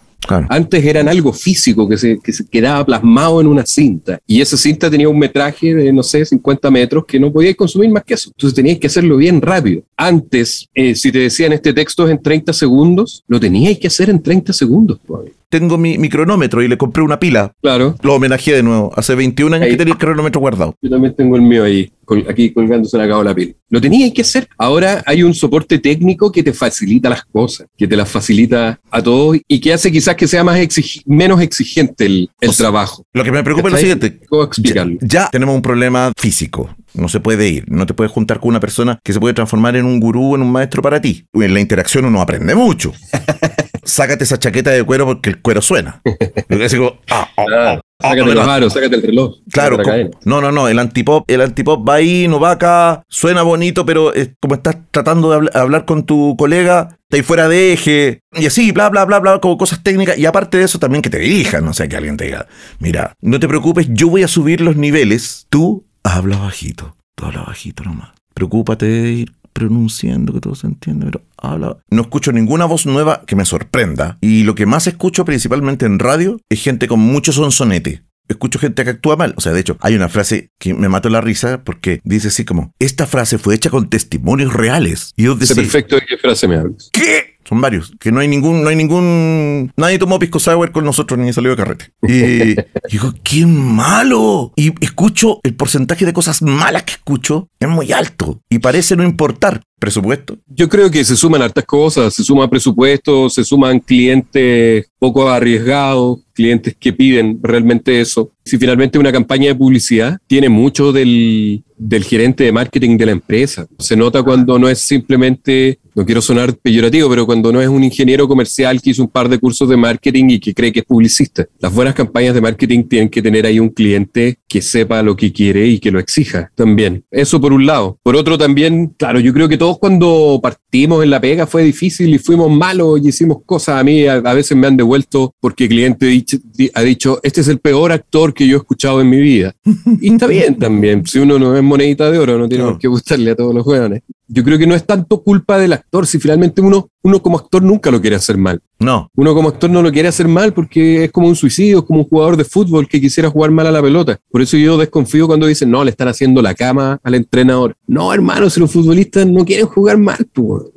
Antes 0.48 0.84
eran 0.84 1.08
algo 1.08 1.32
físico 1.32 1.88
que 1.88 1.96
se, 1.96 2.18
que 2.18 2.32
se 2.32 2.46
quedaba 2.46 2.84
plasmado 2.84 3.40
en 3.40 3.46
una 3.46 3.64
cinta 3.64 4.20
y 4.26 4.40
esa 4.40 4.56
cinta 4.56 4.90
tenía 4.90 5.08
un 5.08 5.18
metraje 5.18 5.74
de, 5.74 5.92
no 5.92 6.02
sé, 6.02 6.24
50 6.24 6.70
metros 6.70 7.04
que 7.06 7.18
no 7.18 7.32
podíais 7.32 7.56
consumir 7.56 7.90
más 7.90 8.04
que 8.04 8.14
eso. 8.14 8.30
Entonces 8.30 8.54
teníais 8.54 8.78
que 8.78 8.86
hacerlo 8.86 9.16
bien 9.16 9.40
rápido. 9.40 9.82
Antes, 9.96 10.68
eh, 10.74 10.94
si 10.94 11.10
te 11.10 11.20
decían 11.20 11.52
este 11.52 11.72
texto 11.72 12.08
en 12.08 12.20
30 12.20 12.52
segundos, 12.52 13.24
lo 13.26 13.40
teníais 13.40 13.78
que 13.78 13.86
hacer 13.86 14.10
en 14.10 14.22
30 14.22 14.52
segundos. 14.52 15.00
pues. 15.06 15.32
Tengo 15.50 15.78
mi, 15.78 15.96
mi 15.96 16.10
cronómetro 16.10 16.62
y 16.62 16.68
le 16.68 16.76
compré 16.76 17.02
una 17.02 17.18
pila. 17.18 17.52
Claro, 17.62 17.94
Lo 18.02 18.14
homenajeé 18.14 18.54
de 18.56 18.62
nuevo. 18.62 18.92
Hace 18.94 19.14
21 19.14 19.56
años 19.56 19.64
Ahí. 19.64 19.70
que 19.72 19.76
tenía 19.78 19.92
el 19.94 19.98
cronómetro 19.98 20.40
guardado. 20.42 20.74
Yo 20.82 20.90
también 20.90 21.14
tengo 21.16 21.36
el 21.36 21.42
mío 21.42 21.64
ahí, 21.64 21.90
aquí 22.28 22.52
colgándose 22.52 22.98
la 22.98 23.08
cabo 23.08 23.22
la 23.22 23.34
piel. 23.34 23.56
Lo 23.70 23.80
tenías 23.80 24.12
que 24.12 24.20
hacer. 24.20 24.46
Ahora 24.58 25.02
hay 25.06 25.22
un 25.22 25.32
soporte 25.32 25.78
técnico 25.78 26.30
que 26.30 26.42
te 26.42 26.52
facilita 26.52 27.08
las 27.08 27.24
cosas, 27.24 27.66
que 27.78 27.88
te 27.88 27.96
las 27.96 28.10
facilita 28.10 28.78
a 28.90 29.02
todos 29.02 29.38
y 29.48 29.58
que 29.60 29.72
hace 29.72 29.90
quizás 29.90 30.16
que 30.16 30.26
sea 30.28 30.44
más 30.44 30.58
exigi- 30.58 31.02
menos 31.06 31.40
exigente 31.40 32.04
el, 32.04 32.30
el 32.40 32.50
O 32.50 32.52
sea, 32.52 32.64
trabajo. 32.64 33.04
Lo 33.14 33.24
que 33.24 33.32
me 33.32 33.42
preocupa 33.42 33.68
es 33.68 33.72
lo 33.72 33.78
siguiente. 33.78 34.20
¿Cómo 34.28 34.42
Ya, 34.42 34.46
explicarlo? 34.48 34.98
ya 35.00 35.28
tenemos 35.30 35.54
un 35.54 35.62
problema 35.62 36.12
físico. 36.18 36.74
No 36.92 37.08
se 37.08 37.20
puede 37.20 37.48
ir. 37.48 37.64
No 37.70 37.86
te 37.86 37.94
puedes 37.94 38.12
juntar 38.12 38.38
con 38.40 38.50
una 38.50 38.60
persona 38.60 38.98
que 39.02 39.12
se 39.14 39.20
puede 39.20 39.32
transformar 39.34 39.76
en 39.76 39.86
un 39.86 39.98
gurú, 39.98 40.34
en 40.34 40.42
un 40.42 40.52
maestro 40.52 40.82
para 40.82 41.00
ti. 41.00 41.24
En 41.32 41.54
la 41.54 41.60
interacción 41.60 42.04
uno 42.04 42.20
aprende 42.20 42.54
mucho. 42.54 42.92
Sácate 43.84 44.24
esa 44.24 44.38
chaqueta 44.38 44.70
de 44.70 44.82
cuero 44.84 45.06
porque 45.06 45.30
el 45.30 45.40
cuero 45.40 45.62
suena. 45.62 46.00
Así 46.64 46.76
como, 46.76 46.98
ah, 47.10 47.28
ah, 47.36 47.44
ah, 47.50 47.78
ah, 47.78 47.80
sácate 48.02 48.24
no, 48.24 48.34
los 48.34 48.48
aros, 48.48 48.72
sácate 48.72 48.96
el 48.96 49.02
reloj. 49.02 49.34
Claro, 49.52 49.76
sácate 49.76 50.10
no, 50.24 50.40
no, 50.40 50.52
no, 50.52 50.68
el 50.68 50.78
antipop, 50.78 51.24
el 51.30 51.40
antipop 51.40 51.88
va 51.88 51.94
ahí, 51.94 52.28
no 52.28 52.38
va 52.40 52.52
acá, 52.52 53.02
suena 53.08 53.42
bonito, 53.42 53.84
pero 53.86 54.12
es 54.14 54.30
como 54.40 54.54
estás 54.54 54.76
tratando 54.90 55.30
de 55.30 55.38
habl- 55.38 55.56
hablar 55.56 55.84
con 55.84 56.04
tu 56.04 56.36
colega, 56.36 56.88
está 57.02 57.16
ahí 57.16 57.22
fuera 57.22 57.48
de 57.48 57.72
eje, 57.72 58.20
y 58.34 58.46
así, 58.46 58.72
bla, 58.72 58.88
bla, 58.90 59.04
bla, 59.04 59.18
bla, 59.18 59.40
como 59.40 59.56
cosas 59.58 59.82
técnicas, 59.82 60.18
y 60.18 60.26
aparte 60.26 60.58
de 60.58 60.64
eso 60.64 60.78
también 60.78 61.02
que 61.02 61.10
te 61.10 61.18
dirijan, 61.18 61.64
no 61.64 61.72
sea 61.74 61.88
que 61.88 61.96
alguien 61.96 62.16
te 62.16 62.24
diga, 62.26 62.46
mira, 62.78 63.14
no 63.20 63.40
te 63.40 63.48
preocupes, 63.48 63.88
yo 63.90 64.08
voy 64.08 64.22
a 64.22 64.28
subir 64.28 64.60
los 64.60 64.76
niveles, 64.76 65.46
tú 65.48 65.84
habla 66.04 66.36
bajito, 66.38 66.96
tú 67.16 67.24
habla 67.26 67.42
bajito 67.42 67.82
nomás, 67.84 68.10
preocúpate 68.34 68.86
de 68.86 69.10
ir 69.12 69.32
pronunciando 69.52 70.32
que 70.32 70.40
todo 70.40 70.54
se 70.54 70.66
entiende, 70.68 71.06
pero 71.06 71.22
habla. 71.40 71.78
No 71.90 72.02
escucho 72.02 72.32
ninguna 72.32 72.64
voz 72.64 72.86
nueva 72.86 73.22
que 73.26 73.36
me 73.36 73.44
sorprenda. 73.44 74.18
Y 74.20 74.44
lo 74.44 74.54
que 74.54 74.66
más 74.66 74.86
escucho 74.86 75.24
principalmente 75.24 75.86
en 75.86 75.98
radio 75.98 76.40
es 76.48 76.62
gente 76.62 76.88
con 76.88 77.00
mucho 77.00 77.32
sonsonete 77.32 78.02
escucho 78.28 78.58
gente 78.58 78.84
que 78.84 78.90
actúa 78.90 79.16
mal. 79.16 79.34
O 79.36 79.40
sea, 79.40 79.52
de 79.52 79.60
hecho, 79.60 79.78
hay 79.80 79.94
una 79.94 80.08
frase 80.08 80.50
que 80.58 80.74
me 80.74 80.88
mató 80.88 81.08
la 81.08 81.20
risa 81.20 81.64
porque 81.64 82.00
dice 82.04 82.28
así 82.28 82.44
como, 82.44 82.74
esta 82.78 83.06
frase 83.06 83.38
fue 83.38 83.54
hecha 83.54 83.70
con 83.70 83.88
testimonios 83.88 84.52
reales. 84.52 85.12
Y 85.16 85.24
yo 85.24 85.34
decía, 85.34 85.56
perfecto 85.56 85.96
de 85.96 86.02
qué 86.06 86.18
frase 86.18 86.46
me 86.46 86.56
hablas. 86.56 86.90
¿qué? 86.92 87.38
son 87.48 87.62
varios, 87.62 87.94
que 87.98 88.12
no 88.12 88.20
hay 88.20 88.28
ningún, 88.28 88.62
no 88.62 88.68
hay 88.68 88.76
ningún, 88.76 89.72
nadie 89.74 89.98
tomó 89.98 90.18
pisco 90.18 90.38
sour 90.38 90.70
con 90.70 90.84
nosotros 90.84 91.18
ni 91.18 91.32
salió 91.32 91.52
de 91.52 91.56
carrete. 91.56 91.92
Y 92.02 92.56
digo, 92.90 93.14
qué 93.24 93.46
malo. 93.46 94.52
Y 94.54 94.74
escucho 94.84 95.40
el 95.42 95.54
porcentaje 95.54 96.04
de 96.04 96.12
cosas 96.12 96.42
malas 96.42 96.82
que 96.82 96.92
escucho 96.92 97.48
es 97.58 97.68
muy 97.68 97.92
alto 97.92 98.42
y 98.50 98.58
parece 98.58 98.96
no 98.96 99.02
importar 99.02 99.62
presupuesto? 99.78 100.38
Yo 100.46 100.68
creo 100.68 100.90
que 100.90 101.04
se 101.04 101.16
suman 101.16 101.42
hartas 101.42 101.64
cosas, 101.64 102.14
se 102.14 102.24
suma 102.24 102.48
presupuesto, 102.48 103.30
se 103.30 103.44
suman 103.44 103.80
clientes 103.80 104.90
poco 104.98 105.28
arriesgados, 105.28 106.20
clientes 106.32 106.76
que 106.78 106.92
piden 106.92 107.38
realmente 107.42 108.00
eso. 108.00 108.32
Si 108.44 108.58
finalmente 108.58 108.98
una 108.98 109.12
campaña 109.12 109.48
de 109.48 109.54
publicidad 109.54 110.18
tiene 110.26 110.48
mucho 110.48 110.92
del, 110.92 111.64
del 111.76 112.04
gerente 112.04 112.44
de 112.44 112.52
marketing 112.52 112.96
de 112.96 113.06
la 113.06 113.12
empresa, 113.12 113.66
se 113.78 113.96
nota 113.96 114.22
cuando 114.22 114.58
no 114.58 114.68
es 114.68 114.78
simplemente 114.78 115.78
no 115.98 116.06
quiero 116.06 116.22
sonar 116.22 116.56
peyorativo, 116.56 117.10
pero 117.10 117.26
cuando 117.26 117.52
no 117.52 117.60
es 117.60 117.66
un 117.66 117.82
ingeniero 117.82 118.28
comercial 118.28 118.80
que 118.80 118.90
hizo 118.90 119.02
un 119.02 119.08
par 119.08 119.28
de 119.28 119.40
cursos 119.40 119.68
de 119.68 119.76
marketing 119.76 120.26
y 120.30 120.38
que 120.38 120.54
cree 120.54 120.70
que 120.70 120.78
es 120.78 120.84
publicista. 120.84 121.46
Las 121.58 121.74
buenas 121.74 121.92
campañas 121.92 122.34
de 122.34 122.40
marketing 122.40 122.84
tienen 122.84 123.08
que 123.08 123.20
tener 123.20 123.44
ahí 123.44 123.58
un 123.58 123.70
cliente 123.70 124.38
que 124.46 124.62
sepa 124.62 125.02
lo 125.02 125.16
que 125.16 125.32
quiere 125.32 125.66
y 125.66 125.80
que 125.80 125.90
lo 125.90 125.98
exija 125.98 126.52
también. 126.54 127.04
Eso 127.10 127.40
por 127.40 127.52
un 127.52 127.66
lado. 127.66 127.98
Por 128.04 128.14
otro 128.14 128.38
también, 128.38 128.94
claro, 128.96 129.18
yo 129.18 129.34
creo 129.34 129.48
que 129.48 129.58
todos 129.68 129.80
cuando 129.80 130.40
partimos 130.42 131.04
en 131.04 131.10
la 131.10 131.20
pega 131.20 131.46
fue 131.46 131.62
difícil 131.62 132.14
y 132.14 132.18
fuimos 132.18 132.50
malos 132.50 133.00
y 133.02 133.08
hicimos 133.08 133.42
cosas. 133.44 133.78
A 133.78 133.84
mí 133.84 134.06
a, 134.06 134.18
veces 134.32 134.56
me 134.56 134.66
han 134.66 134.78
devuelto 134.78 135.34
porque 135.40 135.64
el 135.64 135.68
cliente 135.68 136.24
ha 136.72 136.80
dicho, 136.80 137.20
este 137.22 137.42
es 137.42 137.48
el 137.48 137.58
peor 137.58 137.92
actor 137.92 138.32
que 138.32 138.48
yo 138.48 138.56
he 138.56 138.60
escuchado 138.60 139.02
en 139.02 139.10
mi 139.10 139.20
vida. 139.20 139.54
Y 140.00 140.12
está 140.12 140.26
bien 140.26 140.58
también. 140.58 141.04
Si 141.04 141.18
uno 141.18 141.38
no 141.38 141.54
es 141.54 141.62
monedita 141.62 142.10
de 142.10 142.18
oro, 142.18 142.38
no 142.38 142.48
tiene 142.48 142.64
que 142.80 142.88
gustarle 142.88 143.32
a 143.32 143.36
todos 143.36 143.54
los 143.54 143.62
jóvenes 143.62 144.02
yo 144.28 144.44
creo 144.44 144.58
que 144.58 144.66
no 144.66 144.74
es 144.74 144.84
tanto 144.84 145.22
culpa 145.22 145.58
del 145.58 145.72
actor, 145.72 146.06
si 146.06 146.18
finalmente 146.18 146.60
uno, 146.60 146.90
uno 147.02 147.22
como 147.22 147.38
actor 147.38 147.62
nunca 147.62 147.90
lo 147.90 148.00
quiere 148.00 148.16
hacer 148.16 148.36
mal. 148.36 148.60
No. 148.78 149.10
Uno 149.16 149.34
como 149.34 149.48
actor 149.48 149.70
no 149.70 149.82
lo 149.82 149.90
quiere 149.90 150.08
hacer 150.08 150.28
mal 150.28 150.52
porque 150.52 151.04
es 151.04 151.10
como 151.10 151.28
un 151.28 151.34
suicidio, 151.34 151.78
es 151.78 151.84
como 151.84 152.00
un 152.00 152.08
jugador 152.08 152.36
de 152.36 152.44
fútbol 152.44 152.86
que 152.86 153.00
quisiera 153.00 153.30
jugar 153.30 153.50
mal 153.50 153.66
a 153.66 153.72
la 153.72 153.82
pelota. 153.82 154.20
Por 154.30 154.42
eso 154.42 154.56
yo 154.56 154.76
desconfío 154.76 155.26
cuando 155.26 155.46
dicen, 155.46 155.70
no, 155.70 155.82
le 155.82 155.90
están 155.90 156.08
haciendo 156.08 156.42
la 156.42 156.54
cama 156.54 157.00
al 157.02 157.14
entrenador. 157.14 157.74
No, 157.86 158.12
hermano, 158.12 158.50
si 158.50 158.60
los 158.60 158.70
futbolistas 158.70 159.26
no 159.26 159.44
quieren 159.44 159.66
jugar 159.66 159.96
mal, 159.98 160.18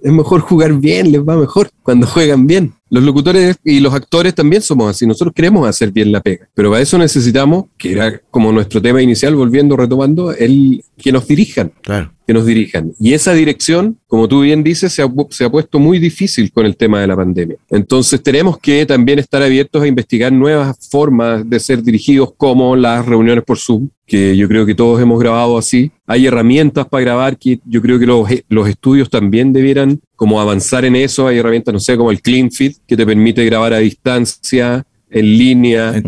es 0.02 0.12
mejor 0.12 0.42
jugar 0.42 0.74
bien, 0.74 1.12
les 1.12 1.22
va 1.22 1.36
mejor 1.36 1.70
cuando 1.84 2.08
juegan 2.08 2.48
bien. 2.48 2.74
Los 2.90 3.04
locutores 3.04 3.58
y 3.64 3.80
los 3.80 3.94
actores 3.94 4.36
también 4.36 4.62
somos 4.62 4.90
así. 4.90 5.06
Nosotros 5.06 5.34
queremos 5.34 5.68
hacer 5.68 5.92
bien 5.92 6.12
la 6.12 6.22
pega, 6.22 6.50
pero 6.54 6.72
para 6.72 6.82
eso 6.82 6.98
necesitamos, 6.98 7.66
que 7.78 7.94
era 7.94 8.20
como 8.32 8.52
nuestro 8.52 8.82
tema 8.82 9.02
inicial, 9.02 9.36
volviendo, 9.36 9.78
retomando, 9.78 10.34
el 10.34 10.84
que 10.98 11.12
nos 11.12 11.28
dirijan. 11.28 11.72
Claro. 11.82 12.12
Que 12.32 12.36
nos 12.36 12.46
dirijan. 12.46 12.94
Y 12.98 13.12
esa 13.12 13.34
dirección, 13.34 13.98
como 14.08 14.26
tú 14.26 14.40
bien 14.40 14.64
dices, 14.64 14.94
se 14.94 15.02
ha, 15.04 15.50
puesto 15.50 15.80
muy 15.80 16.00
difícil 16.00 16.50
con 16.54 16.66
el 16.66 16.78
tema 16.78 17.02
de 17.02 17.08
la 17.08 17.18
pandemia. 17.18 17.58
Entonces 17.70 18.24
tenemos 18.24 18.58
que 18.58 18.86
también 18.86 19.20
estar 19.20 19.42
abiertos 19.42 19.84
a 19.84 19.88
investigar 19.88 20.32
nuevas 20.32 20.78
formas 20.90 21.50
de 21.50 21.60
ser 21.60 21.84
dirigidos, 21.84 22.32
como 22.38 22.78
las 22.78 23.06
reuniones 23.06 23.44
por 23.44 23.58
Zoom, 23.58 23.90
que 24.08 24.38
yo 24.38 24.48
creo 24.48 24.66
que 24.66 24.76
todos 24.76 25.02
hemos 25.02 25.20
grabado 25.20 25.58
así. 25.58 25.92
Hay 26.08 26.26
herramientas 26.26 26.88
para 26.88 27.02
grabar 27.04 27.38
que 27.38 27.60
yo 27.66 27.82
creo 27.82 28.00
que 28.00 28.06
los, 28.06 28.30
los 28.48 28.70
estudios 28.70 29.10
también 29.10 29.52
debieran 29.52 30.00
como 30.16 30.40
avanzar 30.40 30.86
en 30.86 30.96
eso. 30.96 31.28
Hay 31.28 31.40
herramientas, 31.40 31.74
no 31.74 31.82
sé, 31.82 31.98
como 31.98 32.12
el 32.12 32.22
CleanFit, 32.22 32.78
que 32.88 32.96
te 32.96 33.06
permite 33.06 33.44
grabar 33.44 33.74
a 33.74 33.80
distancia, 33.80 34.86
en 35.10 35.38
línea, 35.38 36.02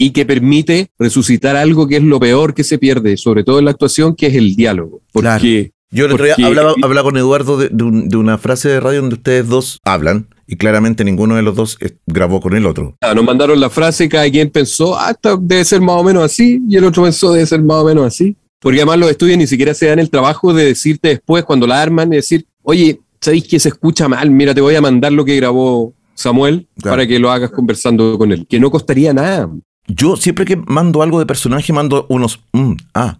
y 0.00 0.12
que 0.12 0.24
permite 0.24 0.88
resucitar 0.98 1.56
algo 1.56 1.86
que 1.86 1.96
es 1.96 2.02
lo 2.02 2.18
peor 2.18 2.54
que 2.54 2.64
se 2.64 2.78
pierde, 2.78 3.18
sobre 3.18 3.44
todo 3.44 3.58
en 3.58 3.66
la 3.66 3.72
actuación, 3.72 4.16
que 4.16 4.28
es 4.28 4.34
el 4.34 4.56
diálogo. 4.56 5.02
Porque, 5.12 5.72
Yo 5.90 6.06
el 6.06 6.12
otro 6.12 6.24
día 6.24 6.36
hablaba, 6.82 7.02
con 7.02 7.18
Eduardo 7.18 7.58
de, 7.58 8.16
una 8.16 8.38
frase 8.38 8.70
de 8.70 8.80
radio 8.80 9.02
donde 9.02 9.16
ustedes 9.16 9.46
dos 9.46 9.78
hablan 9.84 10.26
y 10.46 10.56
claramente 10.56 11.04
ninguno 11.04 11.36
de 11.36 11.42
los 11.42 11.54
dos 11.54 11.76
grabó 12.06 12.40
con 12.40 12.56
el 12.56 12.64
otro. 12.64 12.96
Ah, 13.02 13.12
nos 13.14 13.24
mandaron 13.24 13.60
la 13.60 13.68
frase, 13.68 14.08
cada 14.08 14.28
quien 14.30 14.48
pensó, 14.48 14.98
ah, 14.98 15.10
esto 15.10 15.36
debe 15.36 15.66
ser 15.66 15.82
más 15.82 15.96
o 15.96 16.02
menos 16.02 16.24
así, 16.24 16.62
y 16.66 16.76
el 16.76 16.84
otro 16.84 17.02
pensó, 17.02 17.34
debe 17.34 17.44
ser 17.44 17.60
más 17.60 17.76
o 17.76 17.84
menos 17.84 18.06
así. 18.06 18.34
Porque 18.58 18.78
además 18.78 19.00
los 19.00 19.10
estudios 19.10 19.36
ni 19.36 19.46
siquiera 19.46 19.74
se 19.74 19.86
dan 19.86 19.98
el 19.98 20.08
trabajo 20.08 20.54
de 20.54 20.64
decirte 20.64 21.08
después, 21.08 21.44
cuando 21.44 21.66
la 21.66 21.82
arman, 21.82 22.10
y 22.10 22.16
decir, 22.16 22.46
oye, 22.62 23.00
¿sabéis 23.20 23.46
que 23.46 23.60
se 23.60 23.68
escucha 23.68 24.08
mal? 24.08 24.30
Mira, 24.30 24.54
te 24.54 24.62
voy 24.62 24.76
a 24.76 24.80
mandar 24.80 25.12
lo 25.12 25.26
que 25.26 25.36
grabó 25.36 25.92
Samuel 26.14 26.68
para 26.82 27.06
que 27.06 27.18
lo 27.18 27.30
hagas 27.30 27.50
conversando 27.50 28.16
con 28.16 28.32
él, 28.32 28.46
que 28.48 28.58
no 28.58 28.70
costaría 28.70 29.12
nada. 29.12 29.50
Yo 29.94 30.16
siempre 30.16 30.44
que 30.44 30.56
mando 30.56 31.02
algo 31.02 31.18
de 31.18 31.26
personaje, 31.26 31.72
mando 31.72 32.06
unos, 32.08 32.40
mm, 32.52 32.72
ah, 32.94 33.18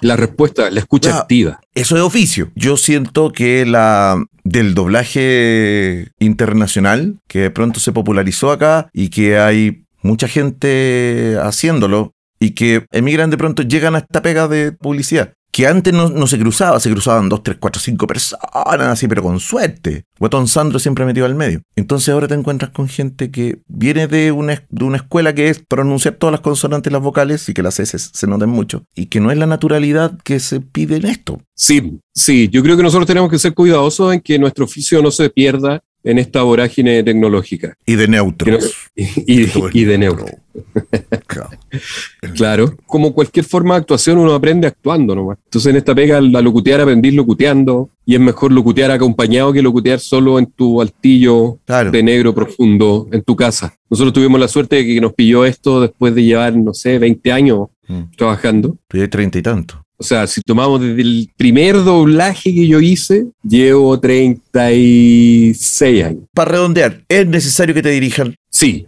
la 0.00 0.16
respuesta, 0.16 0.70
la 0.70 0.80
escucha 0.80 1.18
activa. 1.18 1.60
Eso 1.74 1.96
es 1.96 2.02
oficio. 2.02 2.50
Yo 2.54 2.76
siento 2.76 3.32
que 3.32 3.66
la 3.66 4.22
del 4.44 4.74
doblaje 4.74 6.08
internacional, 6.20 7.18
que 7.26 7.40
de 7.40 7.50
pronto 7.50 7.80
se 7.80 7.92
popularizó 7.92 8.52
acá 8.52 8.88
y 8.92 9.08
que 9.08 9.38
hay 9.38 9.84
mucha 10.02 10.28
gente 10.28 11.36
haciéndolo 11.42 12.12
y 12.38 12.52
que 12.52 12.86
emigran 12.92 13.30
de 13.30 13.38
pronto, 13.38 13.62
llegan 13.62 13.96
a 13.96 13.98
esta 13.98 14.22
pega 14.22 14.48
de 14.48 14.72
publicidad 14.72 15.34
que 15.60 15.66
antes 15.66 15.92
no, 15.92 16.26
se 16.26 16.38
cruzaba, 16.38 16.80
se 16.80 16.90
cruzaban 16.90 17.28
dos, 17.28 17.42
tres, 17.42 17.58
cuatro, 17.60 17.82
cinco 17.82 18.06
personas, 18.06 18.40
así, 18.88 19.06
pero 19.06 19.22
con 19.22 19.38
suerte. 19.40 20.06
Guatón 20.18 20.48
Sandro 20.48 20.78
siempre 20.78 21.04
metido 21.04 21.26
al 21.26 21.34
medio. 21.34 21.60
Entonces 21.76 22.08
ahora 22.08 22.28
te 22.28 22.34
encuentras 22.34 22.70
con 22.70 22.88
gente 22.88 23.30
que 23.30 23.60
viene 23.66 24.06
de 24.06 24.32
una, 24.32 24.64
de 24.70 24.84
una 24.84 24.96
escuela 24.96 25.34
que 25.34 25.50
es 25.50 25.58
pronunciar 25.58 26.14
todas 26.14 26.32
las 26.32 26.40
consonantes 26.40 26.90
y 26.90 26.94
las 26.94 27.02
vocales 27.02 27.46
y 27.50 27.52
que 27.52 27.62
las 27.62 27.78
S 27.78 27.98
se 27.98 28.26
noten 28.26 28.48
mucho. 28.48 28.84
Y 28.94 29.06
que 29.06 29.20
no 29.20 29.30
es 29.30 29.36
la 29.36 29.44
naturalidad 29.44 30.16
que 30.24 30.40
se 30.40 30.60
pide 30.60 30.96
en 30.96 31.04
esto. 31.04 31.42
Sí, 31.54 32.00
sí, 32.14 32.48
yo 32.48 32.62
creo 32.62 32.78
que 32.78 32.82
nosotros 32.82 33.06
tenemos 33.06 33.28
que 33.28 33.38
ser 33.38 33.52
cuidadosos 33.52 34.14
en 34.14 34.22
que 34.22 34.38
nuestro 34.38 34.64
oficio 34.64 35.02
no 35.02 35.10
se 35.10 35.28
pierda 35.28 35.82
en 36.02 36.18
esta 36.18 36.42
vorágine 36.42 37.02
tecnológica. 37.02 37.74
Y 37.86 37.96
de 37.96 38.08
neutros. 38.08 38.88
y, 38.94 39.84
de 39.84 39.98
neutros. 39.98 40.30
claro. 42.34 42.74
Como 42.86 43.12
cualquier 43.12 43.44
forma 43.44 43.74
de 43.74 43.80
actuación, 43.80 44.18
uno 44.18 44.34
aprende 44.34 44.66
actuando 44.66 45.14
nomás. 45.14 45.38
Entonces, 45.44 45.70
en 45.70 45.76
esta 45.76 45.94
pega, 45.94 46.20
la 46.20 46.40
locutear 46.40 46.80
aprendís 46.80 47.14
locuteando. 47.14 47.90
Y 48.06 48.14
es 48.14 48.20
mejor 48.20 48.50
locutear 48.50 48.90
acompañado 48.90 49.52
que 49.52 49.62
locutear 49.62 50.00
solo 50.00 50.38
en 50.38 50.46
tu 50.46 50.80
altillo 50.80 51.58
de 51.92 52.02
negro 52.02 52.34
profundo 52.34 53.08
en 53.12 53.22
tu 53.22 53.36
casa. 53.36 53.76
Nosotros 53.88 54.12
tuvimos 54.12 54.40
la 54.40 54.48
suerte 54.48 54.76
de 54.76 54.86
que 54.86 55.00
nos 55.00 55.12
pilló 55.12 55.44
esto 55.44 55.80
después 55.80 56.14
de 56.14 56.24
llevar, 56.24 56.56
no 56.56 56.74
sé, 56.74 56.98
20 56.98 57.30
años 57.30 57.68
mm. 57.86 58.02
trabajando. 58.16 58.78
Tú 58.88 59.08
treinta 59.08 59.38
y 59.38 59.42
tanto. 59.42 59.84
O 60.00 60.02
sea, 60.02 60.26
si 60.26 60.40
tomamos 60.40 60.80
desde 60.80 61.02
el 61.02 61.30
primer 61.36 61.74
doblaje 61.74 62.54
que 62.54 62.66
yo 62.66 62.80
hice, 62.80 63.26
llevo 63.46 64.00
36 64.00 66.04
años. 66.04 66.24
Para 66.32 66.52
redondear, 66.52 67.04
¿es 67.06 67.26
necesario 67.26 67.74
que 67.74 67.82
te 67.82 67.90
dirijan? 67.90 68.34
Sí. 68.48 68.86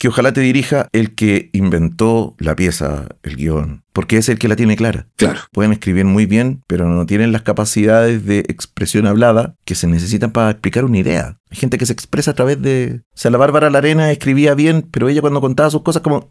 Que 0.00 0.08
ojalá 0.08 0.32
te 0.32 0.40
dirija 0.40 0.88
el 0.92 1.14
que 1.14 1.50
inventó 1.52 2.34
la 2.38 2.56
pieza, 2.56 3.06
el 3.22 3.36
guion, 3.36 3.84
porque 3.92 4.16
es 4.16 4.30
el 4.30 4.38
que 4.38 4.48
la 4.48 4.56
tiene 4.56 4.74
clara. 4.74 5.08
Claro. 5.16 5.40
Pueden 5.52 5.72
escribir 5.72 6.06
muy 6.06 6.24
bien, 6.24 6.62
pero 6.66 6.88
no 6.88 7.04
tienen 7.04 7.32
las 7.32 7.42
capacidades 7.42 8.24
de 8.24 8.38
expresión 8.38 9.06
hablada 9.06 9.56
que 9.66 9.74
se 9.74 9.86
necesitan 9.86 10.30
para 10.30 10.52
explicar 10.52 10.86
una 10.86 10.96
idea. 10.96 11.36
Hay 11.50 11.58
gente 11.58 11.76
que 11.76 11.84
se 11.84 11.92
expresa 11.92 12.30
a 12.30 12.34
través 12.34 12.62
de... 12.62 13.02
O 13.12 13.18
sea, 13.18 13.30
la 13.30 13.36
Bárbara 13.36 13.68
Larena 13.68 14.10
escribía 14.10 14.54
bien, 14.54 14.88
pero 14.90 15.10
ella 15.10 15.20
cuando 15.20 15.42
contaba 15.42 15.68
sus 15.68 15.82
cosas 15.82 16.00
como... 16.00 16.30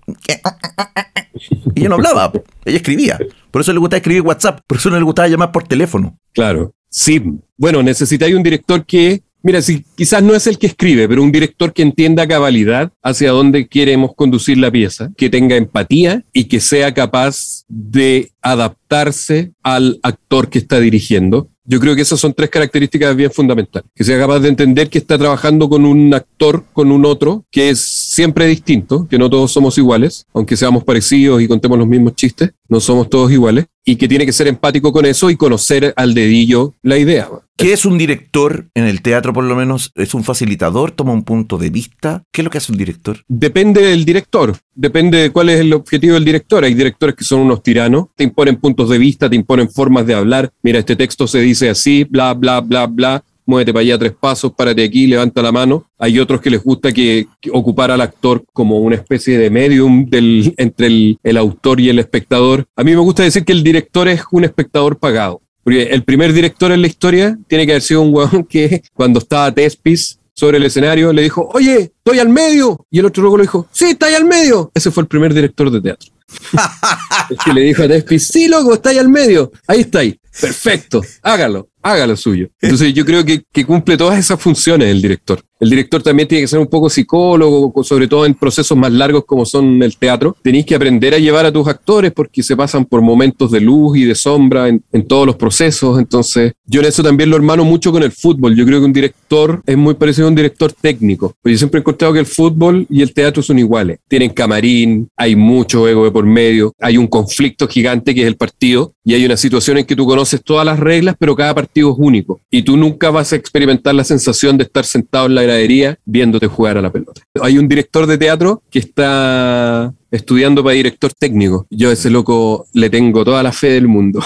Y 1.76 1.82
ella 1.82 1.90
no 1.90 1.96
hablaba, 1.96 2.32
ella 2.66 2.78
escribía. 2.78 3.20
Por 3.52 3.62
eso 3.62 3.72
le 3.72 3.78
gustaba 3.78 4.00
escribir 4.00 4.24
WhatsApp, 4.24 4.62
por 4.66 4.80
eso 4.80 4.90
no 4.90 4.98
le 4.98 5.04
gustaba 5.04 5.28
llamar 5.28 5.52
por 5.52 5.68
teléfono. 5.68 6.18
Claro, 6.34 6.74
sí. 6.90 7.22
Bueno, 7.56 7.84
necesitáis 7.84 8.34
un 8.34 8.42
director 8.42 8.84
que, 8.84 9.22
mira, 9.42 9.62
si 9.62 9.84
quizás 9.96 10.24
no 10.24 10.36
es 10.36 10.48
el 10.48 10.58
que 10.58 10.68
escribe, 10.68 11.08
pero 11.08 11.24
un 11.24 11.32
director 11.32 11.74
que 11.74 11.82
entienda 11.82 12.28
cabalidad 12.28 12.92
hacia 13.02 13.32
dónde 13.32 13.68
queremos 13.68 14.16
conducir 14.16 14.58
la 14.58 14.72
pieza, 14.72 15.12
que 15.18 15.30
tenga 15.30 15.56
empatía 15.56 16.24
y 16.34 16.46
que 16.46 16.60
sea 16.60 16.94
capaz 16.94 17.64
de 17.68 18.32
adaptarse 18.42 19.52
al 19.64 20.00
actor 20.04 20.50
que 20.50 20.60
está 20.60 20.80
dirigiendo 20.80 21.50
yo 21.70 21.80
creo 21.80 21.96
que 21.96 22.02
esas 22.02 22.20
son 22.20 22.34
tres 22.34 22.50
características 22.50 23.16
bien 23.16 23.30
fundamentales. 23.30 23.88
Que 23.94 24.04
sea 24.04 24.18
capaz 24.18 24.40
de 24.40 24.50
entender 24.50 24.90
que 24.90 24.98
está 24.98 25.20
trabajando 25.20 25.70
con 25.70 25.86
un 25.86 26.12
actor, 26.16 26.66
con 26.74 26.92
un 26.92 27.06
otro, 27.06 27.46
que 27.52 27.70
es 27.70 27.80
siempre 28.20 28.48
distinto, 28.48 29.08
que 29.08 29.18
no 29.18 29.30
todos 29.30 29.50
somos 29.50 29.78
iguales, 29.78 30.26
aunque 30.34 30.58
seamos 30.58 30.84
parecidos 30.84 31.42
y 31.42 31.48
contemos 31.48 31.78
los 31.78 31.88
mismos 31.88 32.16
chistes, 32.16 32.52
no 32.68 32.82
somos 32.82 33.10
todos 33.10 33.32
iguales, 33.32 33.68
y 33.86 33.96
que 33.96 34.10
tiene 34.10 34.26
que 34.26 34.34
ser 34.34 34.48
empático 34.50 34.92
con 34.92 35.06
eso 35.06 35.30
y 35.30 35.38
conocer 35.38 35.94
al 35.96 36.14
dedillo 36.14 36.74
la 36.84 36.98
idea. 36.98 37.30
¿Qué 37.56 37.72
es 37.72 37.86
un 37.86 37.98
director 37.98 38.68
en 38.74 38.84
el 38.84 39.02
teatro 39.02 39.32
por 39.32 39.46
lo 39.46 39.56
menos? 39.56 39.94
¿Es 39.96 40.14
un 40.14 40.26
facilitador? 40.26 40.92
¿Toma 40.92 41.14
un 41.14 41.24
punto 41.24 41.58
de 41.58 41.70
vista? 41.70 42.24
¿Qué 42.34 42.42
es 42.42 42.44
lo 42.44 42.52
que 42.52 42.58
hace 42.58 42.74
un 42.74 42.78
director? 42.78 43.24
Depende 43.30 43.82
del 43.84 44.04
director, 44.04 44.54
depende 44.76 45.18
de 45.20 45.30
cuál 45.30 45.48
es 45.48 45.62
el 45.62 45.72
objetivo 45.72 46.16
del 46.16 46.26
director. 46.26 46.66
Hay 46.66 46.74
directores 46.74 47.16
que 47.16 47.24
son 47.24 47.40
unos 47.40 47.64
tiranos, 47.64 48.08
te 48.18 48.26
imponen 48.26 48.58
puntos 48.58 48.90
de 48.90 48.98
vista, 48.98 49.30
te 49.30 49.38
imponen 49.38 49.70
formas 49.70 50.06
de 50.06 50.14
hablar. 50.14 50.52
Mira, 50.62 50.80
este 50.80 50.98
texto 50.98 51.26
se 51.26 51.40
dice 51.40 51.70
así, 51.70 52.04
bla, 52.04 52.34
bla, 52.34 52.60
bla, 52.60 52.86
bla 52.86 53.24
muévete 53.50 53.74
para 53.74 53.82
allá 53.82 53.98
tres 53.98 54.14
pasos, 54.18 54.54
párate 54.56 54.84
aquí, 54.84 55.08
levanta 55.08 55.42
la 55.42 55.52
mano. 55.52 55.90
Hay 55.98 56.20
otros 56.20 56.40
que 56.40 56.52
les 56.52 56.64
gusta 56.64 56.92
que, 56.92 57.28
ocupar 57.52 57.90
al 57.90 58.02
actor 58.02 58.44
como 58.54 58.78
una 58.80 58.96
especie 58.96 59.38
de 59.38 59.50
medium 59.50 60.06
del, 60.10 60.54
entre 60.58 60.88
el, 60.88 61.20
el, 61.24 61.38
autor 61.38 61.80
y 61.80 61.90
el 61.90 62.00
espectador. 62.00 62.66
A 62.76 62.84
mí 62.84 62.92
me 62.92 63.02
gusta 63.02 63.24
decir 63.24 63.44
que 63.44 63.52
el 63.52 63.64
director 63.64 64.08
es 64.08 64.22
un 64.32 64.44
espectador 64.44 64.98
pagado. 64.98 65.42
Porque 65.64 65.84
el 65.84 66.04
primer 66.04 66.32
director 66.32 66.72
en 66.72 66.82
la 66.82 66.88
historia 66.88 67.38
tiene 67.48 67.66
que 67.66 67.74
haber 67.74 67.82
sido 67.82 68.02
un 68.02 68.14
huevón 68.14 68.44
que 68.44 68.82
cuando 68.94 69.20
estaba 69.20 69.52
Tespis 69.52 70.20
sobre 70.34 70.58
el 70.58 70.64
escenario, 70.64 71.12
le 71.12 71.24
dijo, 71.24 71.50
oye, 71.54 71.92
estoy 71.98 72.20
al 72.20 72.30
medio. 72.30 72.86
Y 72.90 73.00
el 73.00 73.06
otro 73.06 73.22
luego 73.24 73.38
le 73.38 73.44
dijo, 73.44 73.68
sí, 73.72 73.86
está 73.86 74.06
ahí 74.06 74.14
al 74.14 74.26
medio. 74.26 74.72
Ese 74.74 74.90
fue 74.90 75.02
el 75.02 75.08
primer 75.08 75.34
director 75.34 75.70
de 75.70 75.82
teatro. 75.82 76.10
es 77.30 77.38
que 77.44 77.54
le 77.54 77.62
dijo 77.62 77.84
a 77.84 77.88
Despi, 77.88 78.20
sí, 78.20 78.48
loco, 78.48 78.76
está 78.76 78.92
ahí 78.92 79.00
al 79.00 79.10
medio. 79.10 79.52
Ahí 79.68 79.82
está 79.82 80.00
ahí. 80.00 80.18
Perfecto, 80.40 81.02
hágalo, 81.22 81.70
hágalo 81.82 82.16
suyo. 82.16 82.50
Entonces 82.62 82.94
yo 82.94 83.06
creo 83.06 83.24
que, 83.26 83.44
cumple 83.66 83.98
todas 83.98 84.18
esas 84.18 84.42
funciones 84.42 84.90
el 84.90 85.02
director. 85.02 85.42
El 85.60 85.70
director 85.70 86.02
también 86.02 86.28
tiene 86.28 86.44
que 86.44 86.48
ser 86.48 86.60
un 86.60 86.68
poco 86.68 86.90
psicólogo, 86.90 87.84
sobre 87.84 88.08
todo 88.08 88.26
en 88.26 88.34
procesos 88.34 88.78
más 88.78 88.94
largos 88.94 89.26
como 89.26 89.46
son 89.46 89.84
el 89.84 89.98
teatro. 89.98 90.36
Tenéis 90.42 90.66
que 90.66 90.76
aprender 90.76 91.14
a 91.14 91.20
llevar 91.20 91.46
a 91.46 91.52
tus 91.52 91.68
actores 91.68 92.14
porque 92.14 92.42
se 92.42 92.56
pasan 92.56 92.86
por 92.86 93.02
momentos 93.02 93.52
de 93.52 93.60
luz 93.60 93.98
y 93.98 94.06
de 94.06 94.16
sombra 94.16 94.70
en, 94.70 95.08
todos 95.08 95.26
los 95.26 95.36
procesos. 95.36 96.00
Entonces, 96.00 96.54
yo 96.66 96.80
en 96.80 96.88
eso 96.88 97.04
también 97.04 97.30
lo 97.30 97.36
hermano 97.36 97.66
mucho 97.66 97.92
con 97.92 98.04
el 98.04 98.14
fútbol. 98.14 98.56
Yo 98.56 98.66
creo 98.66 98.80
que 98.80 98.86
un 98.86 98.94
director 98.94 99.62
es 99.66 99.76
muy 99.76 99.96
parecido 99.96 100.28
a 100.28 100.30
un 100.30 100.36
director 100.36 100.72
técnico. 100.72 101.34
Pues 101.42 101.54
yo 101.54 101.58
siempre 101.58 101.80
he 101.80 101.82
encontrado 101.82 102.14
que 102.14 102.20
el 102.22 102.26
fútbol 102.26 102.88
y 102.90 103.02
el 103.02 103.14
teatro 103.14 103.44
son 103.44 103.60
iguales. 103.60 104.00
Tienen 104.08 104.30
camarín, 104.30 105.10
hay 105.18 105.36
mucho 105.36 105.90
ego 105.90 106.06
de 106.06 106.12
por 106.12 106.26
medio, 106.26 106.74
hay 106.80 106.96
un 106.96 107.08
conflicto 107.08 107.68
gigante 107.68 108.16
que 108.16 108.22
es 108.22 108.28
el 108.28 108.38
partido 108.38 108.94
y 109.10 109.16
hay 109.16 109.26
una 109.26 109.38
situación 109.38 109.80
en 109.80 109.86
que 109.86 109.96
tú 109.96 110.06
conoces 110.06 110.40
todas 110.44 110.64
las 110.64 110.80
reglas, 110.80 111.16
pero 111.18 111.36
cada 111.36 111.56
partido 111.56 111.92
es 111.92 111.96
único. 111.98 112.42
Y 112.52 112.62
tú 112.62 112.78
nunca 112.78 113.10
vas 113.10 113.34
a 113.34 113.38
experimentar 113.38 113.96
la 113.96 114.04
sensación 114.04 114.56
de 114.56 114.66
estar 114.66 114.86
sentado 114.86 115.26
en 115.26 115.34
la 115.34 115.42
gradería 115.42 115.98
viéndote 116.06 116.46
jugar 116.46 116.78
a 116.78 116.82
la 116.84 116.92
pelota. 116.92 117.24
Hay 117.42 117.58
un 117.58 117.68
director 117.68 118.06
de 118.06 118.20
teatro 118.20 118.62
que 118.70 118.78
está 118.78 119.92
estudiando 120.12 120.64
para 120.64 120.76
director 120.76 121.12
técnico. 121.12 121.66
Yo 121.72 121.90
a 121.90 121.94
ese 121.94 122.12
loco 122.12 122.68
le 122.74 122.92
tengo 122.92 123.26
toda 123.26 123.42
la 123.42 123.52
fe 123.52 123.72
del 123.72 123.88
mundo. 123.88 124.24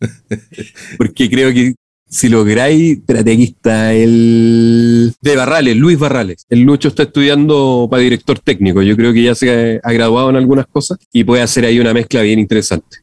Porque 0.96 1.28
creo 1.28 1.52
que 1.52 1.74
si 2.08 2.30
lográis, 2.30 2.92
espérate, 3.00 3.32
aquí 3.32 3.44
está 3.44 3.92
el 3.92 5.12
de 5.20 5.36
Barrales, 5.36 5.76
Luis 5.76 5.98
Barrales. 5.98 6.46
El 6.48 6.62
Lucho 6.62 6.88
está 6.88 7.02
estudiando 7.02 7.86
para 7.90 8.02
director 8.02 8.38
técnico. 8.38 8.80
Yo 8.80 8.96
creo 8.96 9.12
que 9.12 9.24
ya 9.24 9.34
se 9.34 9.78
ha 9.82 9.92
graduado 9.92 10.30
en 10.30 10.36
algunas 10.36 10.66
cosas 10.68 10.96
y 11.12 11.22
puede 11.22 11.42
hacer 11.42 11.66
ahí 11.66 11.78
una 11.78 11.92
mezcla 11.92 12.22
bien 12.22 12.38
interesante. 12.38 12.96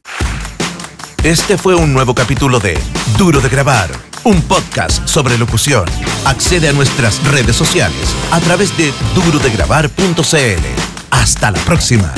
Este 1.24 1.58
fue 1.58 1.74
un 1.74 1.92
nuevo 1.92 2.14
capítulo 2.14 2.60
de 2.60 2.78
Duro 3.18 3.40
de 3.40 3.48
Grabar, 3.48 3.90
un 4.22 4.40
podcast 4.42 5.06
sobre 5.08 5.36
locución. 5.36 5.84
Accede 6.24 6.68
a 6.68 6.72
nuestras 6.72 7.20
redes 7.32 7.56
sociales 7.56 8.14
a 8.30 8.38
través 8.38 8.76
de 8.78 8.92
durodegrabar.cl. 9.16 10.14
Hasta 11.10 11.50
la 11.50 11.58
próxima. 11.64 12.14